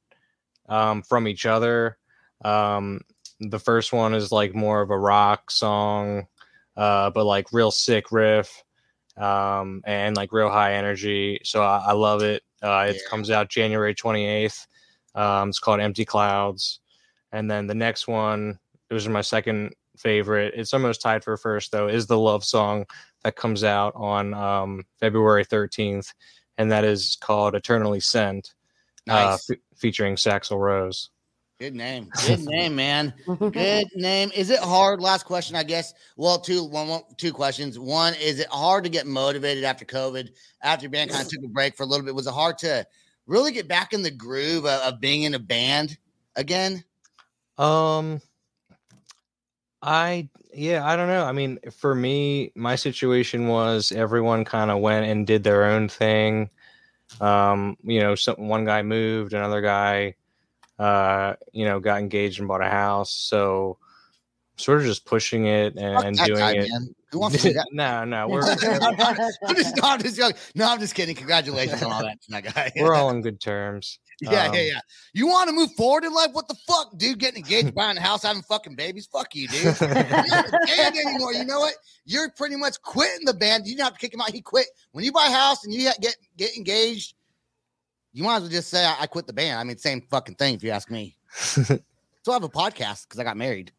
um, 0.67 1.03
from 1.03 1.27
each 1.27 1.45
other. 1.45 1.97
Um, 2.43 3.01
the 3.39 3.59
first 3.59 3.93
one 3.93 4.13
is 4.13 4.31
like 4.31 4.53
more 4.53 4.81
of 4.81 4.89
a 4.89 4.97
rock 4.97 5.51
song, 5.51 6.27
uh, 6.75 7.09
but 7.11 7.25
like 7.25 7.53
real 7.53 7.71
sick 7.71 8.11
riff 8.11 8.63
um, 9.17 9.81
and 9.85 10.17
like 10.17 10.33
real 10.33 10.49
high 10.49 10.73
energy. 10.73 11.39
So 11.43 11.63
I, 11.63 11.85
I 11.87 11.91
love 11.93 12.21
it. 12.21 12.43
Uh, 12.61 12.87
it 12.89 12.95
Yeah. 12.95 13.09
comes 13.09 13.29
out 13.31 13.49
January 13.49 13.95
28th. 13.95 14.67
Um, 15.15 15.49
it's 15.49 15.59
called 15.59 15.79
Empty 15.79 16.05
Clouds. 16.05 16.79
And 17.31 17.49
then 17.49 17.67
the 17.67 17.75
next 17.75 18.07
one, 18.07 18.59
it 18.89 18.93
was 18.93 19.07
my 19.07 19.21
second 19.21 19.73
favorite. 19.97 20.53
It's 20.55 20.73
almost 20.73 21.01
tied 21.01 21.23
for 21.23 21.37
first, 21.37 21.71
though, 21.71 21.87
is 21.87 22.07
the 22.07 22.17
love 22.17 22.43
song 22.43 22.85
that 23.23 23.36
comes 23.36 23.63
out 23.63 23.93
on 23.95 24.34
um, 24.34 24.84
February 24.99 25.45
13th, 25.45 26.13
and 26.57 26.71
that 26.71 26.84
is 26.84 27.17
called 27.21 27.55
Eternally 27.55 27.99
Sent, 27.99 28.53
uh, 29.10 29.13
Nice. 29.13 29.45
fe- 29.45 29.60
featuring 29.75 30.15
Saxl 30.15 30.60
Rose. 30.60 31.10
Good 31.60 31.75
name. 31.75 32.10
Good 32.25 32.39
name, 32.39 32.75
man. 32.75 33.13
Good 33.27 33.86
name. 33.95 34.31
Is 34.34 34.49
it 34.49 34.60
hard? 34.60 34.99
Last 34.99 35.25
question, 35.25 35.55
I 35.55 35.62
guess. 35.62 35.93
Well, 36.17 36.39
two, 36.39 36.63
one, 36.63 36.88
one, 36.88 37.01
two 37.17 37.31
questions. 37.31 37.77
One, 37.77 38.15
is 38.15 38.39
it 38.39 38.47
hard 38.47 38.84
to 38.86 38.89
get 38.89 39.05
motivated 39.05 39.63
after 39.63 39.86
COVID? 39.86 40.29
After 40.63 40.86
your 40.86 40.91
band 40.91 41.12
kind 41.12 41.23
of 41.23 41.29
took 41.29 41.43
a 41.43 41.47
break 41.47 41.77
for 41.77 41.84
a 41.84 41.86
little 41.86 42.03
bit, 42.03 42.15
was 42.15 42.25
it 42.25 42.34
hard 42.34 42.57
to 42.60 42.84
really 43.27 43.51
get 43.51 43.67
back 43.67 43.93
in 43.93 44.01
the 44.01 44.10
groove 44.10 44.65
of, 44.65 44.81
of 44.81 44.99
being 44.99 45.21
in 45.23 45.36
a 45.36 45.39
band 45.39 45.97
again? 46.36 46.84
Um, 47.60 48.19
I 49.81 50.29
yeah, 50.53 50.85
I 50.85 50.95
don't 50.95 51.07
know. 51.07 51.25
I 51.25 51.31
mean, 51.31 51.59
for 51.77 51.95
me, 51.95 52.51
my 52.55 52.75
situation 52.75 53.47
was 53.47 53.91
everyone 53.91 54.45
kind 54.45 54.69
of 54.69 54.79
went 54.79 55.05
and 55.05 55.25
did 55.25 55.43
their 55.43 55.65
own 55.65 55.87
thing. 55.89 56.49
Um, 57.19 57.77
you 57.83 57.99
know, 57.99 58.15
some 58.15 58.35
one 58.37 58.65
guy 58.65 58.81
moved, 58.81 59.33
another 59.33 59.61
guy, 59.61 60.15
uh, 60.79 61.35
you 61.51 61.65
know, 61.65 61.79
got 61.79 61.99
engaged 61.99 62.39
and 62.39 62.47
bought 62.47 62.61
a 62.61 62.69
house. 62.69 63.13
So, 63.13 63.77
sort 64.57 64.79
of 64.79 64.85
just 64.85 65.05
pushing 65.05 65.47
it 65.47 65.75
and, 65.75 66.03
and 66.03 66.17
doing 66.17 66.39
it. 66.39 66.69
man. 66.69 66.95
Who 67.11 67.19
wants 67.19 67.41
to 67.41 67.65
no, 67.71 68.05
no, 68.05 68.27
we're 68.27 68.41
I'm 68.49 69.55
just, 69.55 69.77
no, 69.77 69.83
I'm 69.83 70.01
just 70.01 70.15
joking. 70.17 70.37
No, 70.55 70.69
I'm 70.69 70.79
just 70.79 70.95
kidding. 70.95 71.15
Congratulations 71.15 71.81
on 71.83 71.91
all 71.91 72.03
that, 72.03 72.17
that 72.29 72.53
guy. 72.53 72.71
we're 72.77 72.93
all 72.93 73.09
on 73.09 73.21
good 73.21 73.39
terms. 73.39 73.99
Yeah, 74.21 74.31
yeah, 74.31 74.47
um, 74.47 74.55
yeah. 74.55 74.79
You 75.13 75.27
want 75.27 75.49
to 75.49 75.55
move 75.55 75.71
forward 75.73 76.03
in 76.03 76.13
life? 76.13 76.29
What 76.31 76.47
the 76.47 76.55
fuck, 76.67 76.97
dude? 76.97 77.19
Getting 77.19 77.43
engaged, 77.43 77.73
buying 77.73 77.97
a 77.97 78.01
house, 78.01 78.23
having 78.23 78.43
fucking 78.43 78.75
babies? 78.75 79.07
Fuck 79.07 79.36
you, 79.36 79.47
dude. 79.47 79.63
You're 79.63 79.89
not 79.89 80.47
a 80.47 80.51
band 80.67 80.95
anymore. 80.95 81.34
You 81.34 81.45
know 81.45 81.60
what? 81.60 81.73
You're 82.05 82.29
pretty 82.31 82.55
much 82.55 82.81
quitting 82.81 83.25
the 83.25 83.34
band. 83.34 83.67
You 83.67 83.75
don't 83.75 83.86
have 83.86 83.93
to 83.93 83.99
kick 83.99 84.13
him 84.13 84.21
out. 84.21 84.31
He 84.31 84.41
quit. 84.41 84.67
When 84.91 85.03
you 85.03 85.12
buy 85.12 85.27
a 85.27 85.31
house 85.31 85.65
and 85.65 85.73
you 85.73 85.89
get 85.99 86.15
get 86.38 86.55
engaged, 86.55 87.15
you 88.13 88.23
might 88.23 88.38
as 88.38 88.41
well 88.43 88.51
just 88.51 88.69
say 88.69 88.86
I, 88.86 89.01
I 89.01 89.07
quit 89.07 89.27
the 89.27 89.34
band. 89.34 89.60
I 89.60 89.63
mean, 89.63 89.77
same 89.77 90.01
fucking 90.10 90.36
thing 90.36 90.55
if 90.55 90.63
you 90.63 90.71
ask 90.71 90.91
me. 90.91 91.17
So 92.23 92.31
I 92.31 92.36
have 92.36 92.43
a 92.43 92.49
podcast 92.49 93.07
because 93.07 93.19
I 93.19 93.23
got 93.23 93.36
married. 93.36 93.71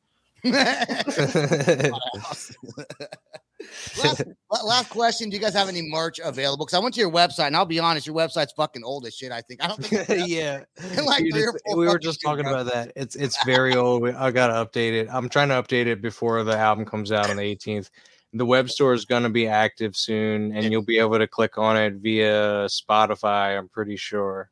last, 4.02 4.22
last 4.64 4.90
question: 4.90 5.30
Do 5.30 5.36
you 5.36 5.42
guys 5.42 5.54
have 5.54 5.68
any 5.68 5.82
merch 5.82 6.20
available? 6.22 6.64
Because 6.66 6.78
I 6.78 6.80
went 6.80 6.94
to 6.94 7.00
your 7.00 7.10
website, 7.10 7.48
and 7.48 7.56
I'll 7.56 7.64
be 7.66 7.78
honest, 7.78 8.06
your 8.06 8.16
website's 8.16 8.52
fucking 8.52 8.84
old 8.84 9.06
as 9.06 9.14
shit. 9.14 9.32
I 9.32 9.40
think 9.40 9.62
I 9.64 9.68
don't 9.68 9.84
think 9.84 10.08
yeah, 10.28 10.64
like 11.04 11.24
Dude, 11.24 11.32
three 11.32 11.42
or 11.44 11.48
it's- 11.50 11.62
four 11.66 11.76
we 11.76 11.86
were 11.86 11.98
just 11.98 12.20
talking 12.22 12.46
ago. 12.46 12.60
about 12.60 12.72
that. 12.72 12.92
It's 12.96 13.16
it's 13.16 13.42
very 13.44 13.74
old. 13.74 14.08
I 14.08 14.30
gotta 14.30 14.54
update 14.54 14.92
it. 14.92 15.08
I'm 15.10 15.28
trying 15.28 15.48
to 15.48 15.54
update 15.62 15.86
it 15.86 16.00
before 16.02 16.44
the 16.44 16.56
album 16.56 16.84
comes 16.84 17.10
out 17.12 17.30
on 17.30 17.36
the 17.36 17.42
18th. 17.42 17.90
The 18.34 18.46
web 18.46 18.70
store 18.70 18.94
is 18.94 19.04
gonna 19.04 19.28
be 19.30 19.46
active 19.48 19.96
soon, 19.96 20.56
and 20.56 20.70
you'll 20.72 20.82
be 20.84 20.98
able 20.98 21.18
to 21.18 21.26
click 21.26 21.58
on 21.58 21.76
it 21.76 21.94
via 21.94 22.66
Spotify. 22.66 23.58
I'm 23.58 23.68
pretty 23.68 23.96
sure. 23.96 24.50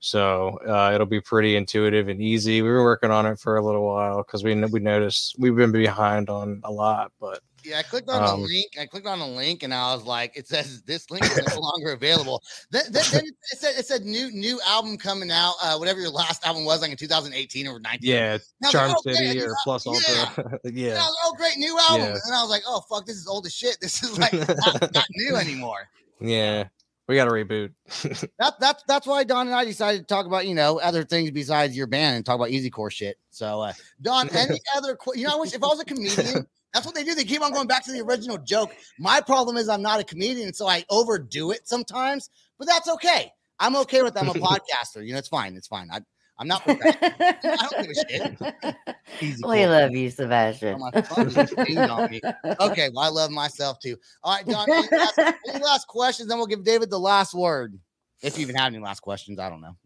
So 0.00 0.58
uh, 0.66 0.92
it'll 0.94 1.06
be 1.06 1.20
pretty 1.20 1.56
intuitive 1.56 2.08
and 2.08 2.20
easy. 2.20 2.62
We 2.62 2.68
were 2.68 2.82
working 2.82 3.10
on 3.10 3.26
it 3.26 3.38
for 3.38 3.56
a 3.56 3.64
little 3.64 3.86
while 3.86 4.18
because 4.18 4.42
we 4.42 4.54
we 4.66 4.80
noticed 4.80 5.36
we've 5.38 5.56
been 5.56 5.72
behind 5.72 6.28
on 6.28 6.60
a 6.64 6.72
lot, 6.72 7.12
but 7.20 7.40
Yeah, 7.64 7.78
I 7.78 7.82
clicked 7.82 8.10
on 8.10 8.22
Um, 8.22 8.40
the 8.40 8.46
link. 8.46 8.66
I 8.78 8.86
clicked 8.86 9.06
on 9.06 9.20
the 9.20 9.26
link, 9.26 9.62
and 9.62 9.72
I 9.72 9.94
was 9.94 10.04
like, 10.04 10.36
"It 10.36 10.46
says 10.48 10.82
this 10.82 11.10
link 11.10 11.24
is 11.24 11.40
no 11.54 11.60
longer 11.60 11.92
available." 11.92 12.42
Then, 12.70 12.84
then, 12.90 13.04
then 13.12 13.24
it 13.24 13.58
said 13.58 13.74
it 13.78 13.86
said 13.86 14.04
new 14.04 14.30
new 14.32 14.60
album 14.66 14.98
coming 14.98 15.30
out. 15.30 15.54
Uh, 15.62 15.76
whatever 15.76 16.00
your 16.00 16.10
last 16.10 16.44
album 16.46 16.64
was, 16.64 16.82
like 16.82 16.90
in 16.90 16.96
2018 16.96 17.66
or 17.66 17.78
19. 17.80 18.10
yeah, 18.10 18.32
was 18.32 18.52
like, 18.60 18.72
Charm 18.72 18.94
"Oh, 18.96 19.12
City 19.12 19.40
or 19.40 19.54
Plus 19.64 19.86
yeah. 19.86 19.92
Ultra. 19.92 20.58
I 20.64 20.68
yeah. 20.68 20.94
was 20.94 21.16
"Oh, 21.24 21.34
great 21.38 21.56
new 21.56 21.78
album!" 21.88 22.08
Yeah. 22.08 22.18
And 22.26 22.34
I 22.34 22.42
was 22.42 22.50
like, 22.50 22.64
"Oh 22.66 22.82
fuck, 22.90 23.06
this 23.06 23.16
is 23.16 23.26
old 23.26 23.46
as 23.46 23.54
shit. 23.54 23.78
This 23.80 24.02
is 24.02 24.18
like 24.18 24.32
not, 24.32 24.92
not 24.92 25.06
new 25.10 25.36
anymore." 25.36 25.88
Yeah. 26.20 26.68
We 27.06 27.16
got 27.16 27.26
to 27.26 27.30
reboot. 27.30 27.72
That, 28.38 28.54
that's 28.58 28.82
that's 28.86 29.06
why 29.06 29.24
Dawn 29.24 29.46
and 29.46 29.54
I 29.54 29.64
decided 29.64 30.00
to 30.00 30.06
talk 30.06 30.26
about 30.26 30.46
you 30.46 30.54
know 30.54 30.80
other 30.80 31.04
things 31.04 31.30
besides 31.30 31.76
your 31.76 31.86
band 31.86 32.16
and 32.16 32.26
talk 32.26 32.36
about 32.36 32.50
easy 32.50 32.70
core 32.70 32.90
shit. 32.90 33.16
So 33.30 33.60
uh, 33.60 33.72
Dawn, 34.02 34.28
any 34.32 34.60
other 34.76 34.96
qu- 34.96 35.16
you 35.16 35.26
know 35.26 35.36
I 35.36 35.40
wish 35.40 35.54
if 35.54 35.62
I 35.62 35.66
was 35.66 35.80
a 35.80 35.84
comedian, 35.84 36.46
that's 36.72 36.86
what 36.86 36.94
they 36.94 37.04
do. 37.04 37.14
They 37.14 37.24
keep 37.24 37.42
on 37.42 37.52
going 37.52 37.66
back 37.66 37.84
to 37.84 37.92
the 37.92 38.00
original 38.00 38.38
joke. 38.38 38.74
My 38.98 39.20
problem 39.20 39.56
is 39.56 39.68
I'm 39.68 39.82
not 39.82 40.00
a 40.00 40.04
comedian, 40.04 40.52
so 40.52 40.66
I 40.66 40.84
overdo 40.90 41.50
it 41.52 41.68
sometimes. 41.68 42.30
But 42.58 42.68
that's 42.68 42.88
okay. 42.88 43.32
I'm 43.60 43.76
okay 43.76 44.02
with 44.02 44.14
that. 44.14 44.24
I'm 44.24 44.30
a 44.30 44.34
podcaster. 44.34 45.04
You 45.04 45.12
know, 45.12 45.18
it's 45.18 45.28
fine. 45.28 45.56
It's 45.56 45.68
fine. 45.68 45.88
I, 45.92 46.00
I'm 46.38 46.48
not. 46.48 46.64
perfect. 46.64 46.98
I 47.02 47.68
don't 47.70 47.82
give 47.82 47.90
a 47.90 47.94
shit. 47.94 48.76
Easy 49.20 49.42
we 49.46 49.58
core. 49.58 49.66
love 49.68 49.92
you, 49.92 50.10
Sebastian. 50.10 50.76
Oh, 50.80 50.90
my 50.92 51.02
phone 51.02 51.30
just 51.30 51.54
dinged 51.56 51.78
on 51.78 52.10
me. 52.10 52.20
Okay, 52.60 52.90
well 52.92 53.04
I 53.04 53.08
love 53.08 53.30
myself 53.30 53.78
too. 53.78 53.96
All 54.22 54.34
right, 54.34 54.46
Dawn. 54.46 54.66
Any 54.70 54.88
last, 54.90 55.18
any 55.48 55.64
last 55.64 55.86
questions? 55.86 56.28
Then 56.28 56.38
we'll 56.38 56.46
give 56.46 56.64
David 56.64 56.90
the 56.90 56.98
last 56.98 57.34
word. 57.34 57.78
If 58.22 58.36
you 58.36 58.42
even 58.42 58.56
have 58.56 58.72
any 58.72 58.82
last 58.82 59.00
questions, 59.00 59.38
I 59.38 59.48
don't 59.48 59.60
know. 59.60 59.76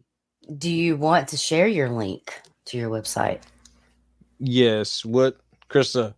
Do 0.57 0.71
you 0.71 0.97
want 0.97 1.27
to 1.29 1.37
share 1.37 1.67
your 1.67 1.89
link 1.89 2.33
to 2.65 2.77
your 2.77 2.89
website? 2.89 3.41
Yes. 4.39 5.05
What, 5.05 5.37
Krista? 5.69 6.15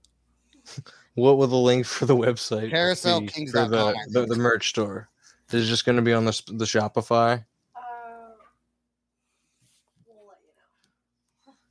What 1.15 1.37
will 1.37 1.47
the 1.47 1.57
link 1.57 1.85
for 1.85 2.05
the 2.05 2.15
website? 2.15 2.69
be 2.69 2.71
CarouselKings.com, 2.71 3.51
for 3.51 3.75
I 3.75 3.93
the, 4.07 4.21
the 4.21 4.25
the 4.27 4.35
merch 4.35 4.69
store? 4.69 5.09
Is 5.51 5.65
it 5.65 5.69
just 5.69 5.85
going 5.85 5.97
to 5.97 6.01
be 6.01 6.13
on 6.13 6.23
the 6.23 6.41
the 6.53 6.65
Shopify? 6.65 7.43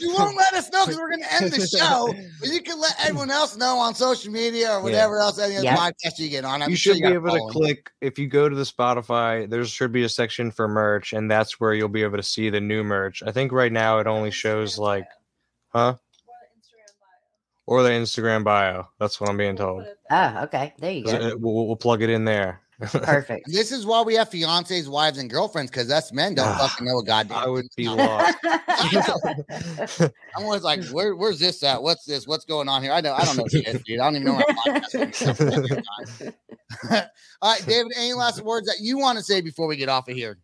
you 0.00 0.14
won't 0.14 0.36
let 0.36 0.54
us 0.54 0.70
know 0.70 0.86
because 0.86 0.96
we're 0.96 1.10
going 1.10 1.22
to 1.22 1.32
end 1.34 1.52
the 1.52 1.66
show. 1.66 2.14
But 2.40 2.50
you 2.50 2.62
can 2.62 2.80
let 2.80 2.94
everyone 3.00 3.30
else 3.30 3.56
know 3.56 3.78
on 3.78 3.94
social 3.96 4.32
media 4.32 4.70
or 4.72 4.80
whatever 4.80 5.18
else 5.18 5.38
any 5.40 5.56
other 5.56 5.64
Yep. 5.64 5.78
podcast 5.78 6.18
you 6.18 6.28
get 6.28 6.44
on. 6.44 6.62
I'm 6.62 6.70
you 6.70 6.76
sure 6.76 6.94
should 6.94 7.02
got 7.02 7.08
be 7.08 7.14
able 7.14 7.30
to 7.32 7.52
click 7.52 7.90
if 8.00 8.18
you 8.18 8.28
go 8.28 8.48
to 8.48 8.54
the 8.54 8.62
Spotify. 8.62 9.50
There 9.50 9.64
should 9.64 9.90
be 9.90 10.04
a 10.04 10.08
section 10.08 10.52
for 10.52 10.68
merch, 10.68 11.12
and 11.12 11.28
that's 11.28 11.58
where 11.58 11.74
you'll 11.74 11.88
be 11.88 12.04
able 12.04 12.18
to 12.18 12.22
see 12.22 12.48
the 12.48 12.60
new 12.60 12.84
merch. 12.84 13.22
I 13.26 13.32
think 13.32 13.50
right 13.50 13.72
now 13.72 13.98
it 13.98 14.06
only 14.06 14.30
shows 14.30 14.78
like, 14.78 15.06
huh? 15.70 15.96
or 17.66 17.82
the 17.82 17.90
Instagram 17.90 18.44
bio. 18.44 18.88
That's 18.98 19.20
what 19.20 19.28
I'm 19.28 19.36
being 19.36 19.56
told. 19.56 19.84
Oh, 20.10 20.42
okay. 20.44 20.72
There 20.78 20.92
you 20.92 21.04
go. 21.04 21.36
We'll, 21.38 21.66
we'll 21.66 21.76
plug 21.76 22.02
it 22.02 22.10
in 22.10 22.24
there. 22.24 22.60
Perfect. 22.80 23.46
This 23.50 23.72
is 23.72 23.86
why 23.86 24.02
we 24.02 24.14
have 24.14 24.28
fiancés, 24.28 24.86
wives, 24.86 25.16
and 25.18 25.30
girlfriends 25.30 25.70
because 25.70 25.90
us 25.90 26.12
men 26.12 26.34
don't 26.34 26.46
Ah, 26.48 26.68
fucking 26.68 26.86
know 26.86 26.98
a 26.98 27.04
goddamn. 27.04 27.38
I 27.38 27.46
would 27.48 27.66
be 27.74 27.88
lost. 27.88 28.36
I'm 30.36 30.44
always 30.44 30.62
like, 30.62 30.84
where, 30.88 31.16
where's 31.16 31.38
this 31.38 31.62
at? 31.62 31.82
What's 31.82 32.04
this? 32.04 32.26
What's 32.26 32.44
going 32.44 32.68
on 32.68 32.82
here? 32.82 32.92
I 32.92 33.00
know, 33.00 33.14
I 33.14 33.24
don't 33.24 33.38
know 33.38 33.46
shit, 33.48 33.82
dude. 33.86 34.00
I 34.00 34.04
don't 34.04 34.16
even 34.16 34.26
know. 34.26 34.34
What 34.34 34.54
I'm 34.66 34.80
podcasting. 34.82 36.34
All 37.40 37.52
right, 37.52 37.66
David. 37.66 37.92
Any 37.96 38.12
last 38.12 38.42
words 38.42 38.66
that 38.66 38.80
you 38.80 38.98
want 38.98 39.18
to 39.18 39.24
say 39.24 39.40
before 39.40 39.66
we 39.66 39.76
get 39.76 39.88
off 39.88 40.08
of 40.08 40.14
here? 40.14 40.38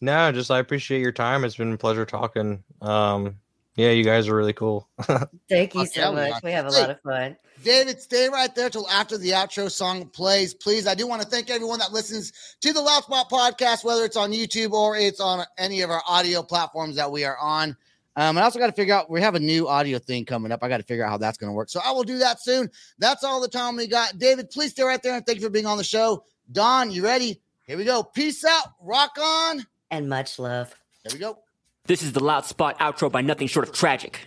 No, 0.00 0.30
just 0.30 0.50
I 0.50 0.58
appreciate 0.60 1.00
your 1.00 1.12
time. 1.12 1.44
It's 1.44 1.56
been 1.56 1.72
a 1.72 1.78
pleasure 1.78 2.04
talking. 2.04 2.62
Um, 2.80 3.36
yeah, 3.76 3.90
you 3.90 4.04
guys 4.04 4.26
are 4.28 4.34
really 4.34 4.52
cool. 4.52 4.88
Thank 5.48 5.74
you 5.74 5.86
so 5.86 6.12
much. 6.12 6.42
We 6.42 6.52
have 6.52 6.66
a 6.66 6.70
lot 6.70 6.90
of 6.90 7.00
fun. 7.02 7.36
David, 7.62 8.00
stay 8.00 8.28
right 8.28 8.54
there 8.54 8.70
till 8.70 8.88
after 8.88 9.16
the 9.18 9.30
outro 9.30 9.70
song 9.70 10.06
plays, 10.08 10.54
please. 10.54 10.86
I 10.86 10.94
do 10.94 11.06
want 11.06 11.22
to 11.22 11.28
thank 11.28 11.48
everyone 11.48 11.78
that 11.78 11.92
listens 11.92 12.32
to 12.60 12.72
the 12.72 12.80
Loud 12.80 13.04
Spot 13.04 13.30
podcast, 13.30 13.82
whether 13.82 14.04
it's 14.04 14.16
on 14.16 14.30
YouTube 14.30 14.72
or 14.72 14.96
it's 14.96 15.20
on 15.20 15.44
any 15.56 15.80
of 15.80 15.90
our 15.90 16.02
audio 16.06 16.42
platforms 16.42 16.96
that 16.96 17.10
we 17.10 17.24
are 17.24 17.38
on. 17.38 17.76
Um, 18.14 18.38
I 18.38 18.42
also 18.42 18.58
got 18.58 18.66
to 18.66 18.72
figure 18.72 18.94
out 18.94 19.10
we 19.10 19.20
have 19.20 19.34
a 19.34 19.40
new 19.40 19.68
audio 19.68 19.98
thing 19.98 20.24
coming 20.24 20.52
up. 20.52 20.62
I 20.62 20.68
got 20.68 20.78
to 20.78 20.82
figure 20.82 21.04
out 21.04 21.10
how 21.10 21.18
that's 21.18 21.36
going 21.38 21.50
to 21.50 21.54
work. 21.54 21.68
So 21.68 21.80
I 21.84 21.92
will 21.92 22.02
do 22.02 22.18
that 22.18 22.40
soon. 22.40 22.70
That's 22.98 23.24
all 23.24 23.40
the 23.40 23.48
time 23.48 23.76
we 23.76 23.86
got. 23.86 24.18
David, 24.18 24.50
please 24.50 24.70
stay 24.70 24.82
right 24.82 25.02
there 25.02 25.14
and 25.14 25.24
thank 25.24 25.38
you 25.38 25.44
for 25.44 25.50
being 25.50 25.66
on 25.66 25.78
the 25.78 25.84
show. 25.84 26.24
Dawn, 26.50 26.90
you 26.90 27.04
ready? 27.04 27.40
Here 27.66 27.76
we 27.76 27.84
go. 27.84 28.02
Peace 28.02 28.44
out. 28.44 28.74
Rock 28.80 29.16
on. 29.20 29.66
And 29.90 30.08
much 30.08 30.38
love. 30.38 30.74
There 31.04 31.12
we 31.12 31.18
go. 31.18 31.38
This 31.86 32.02
is 32.02 32.12
the 32.12 32.22
Loud 32.22 32.44
Spot 32.44 32.76
outro 32.80 33.12
by 33.12 33.20
nothing 33.20 33.46
short 33.46 33.68
of 33.68 33.72
tragic. 33.72 34.18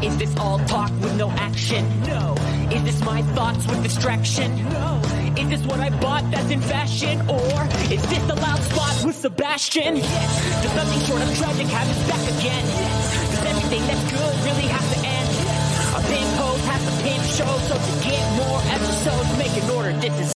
Is 0.00 0.16
this 0.18 0.36
all 0.36 0.60
talk 0.60 0.90
with 1.00 1.16
no 1.16 1.30
action? 1.30 1.82
No. 2.02 2.36
Is 2.70 2.84
this 2.84 3.00
my 3.04 3.22
thoughts 3.34 3.66
with 3.66 3.82
distraction? 3.82 4.54
No. 4.70 5.02
Is 5.36 5.48
this 5.48 5.66
what 5.66 5.80
I 5.80 5.90
bought 5.98 6.30
that's 6.30 6.48
in 6.50 6.60
fashion? 6.60 7.20
Or 7.28 7.64
is 7.90 8.02
this 8.06 8.22
the 8.30 8.36
loud 8.36 8.62
spot 8.62 9.04
with 9.04 9.16
Sebastian? 9.16 9.96
Yes. 9.96 10.62
Does 10.62 10.76
nothing 10.76 11.00
short 11.00 11.22
of 11.22 11.36
tragic 11.38 11.66
have 11.66 11.88
us 11.90 12.08
back 12.08 12.22
again? 12.38 12.64
Yes. 12.64 13.30
Does 13.34 13.44
everything 13.44 13.82
that's 13.88 14.04
good 14.12 14.34
really 14.46 14.68
have 14.70 14.86
to 14.94 14.98
end? 15.02 15.28
Yes. 15.42 15.90
A 15.90 16.00
pimp 16.06 16.30
host 16.38 16.64
has 16.66 16.82
to 16.86 17.02
pimp 17.02 17.24
show, 17.34 17.52
so 17.66 17.74
to 17.74 17.92
get 18.06 18.22
more 18.38 18.60
episodes, 18.70 19.38
make 19.38 19.60
an 19.60 19.70
order. 19.70 19.92
This 19.98 20.26
is 20.26 20.35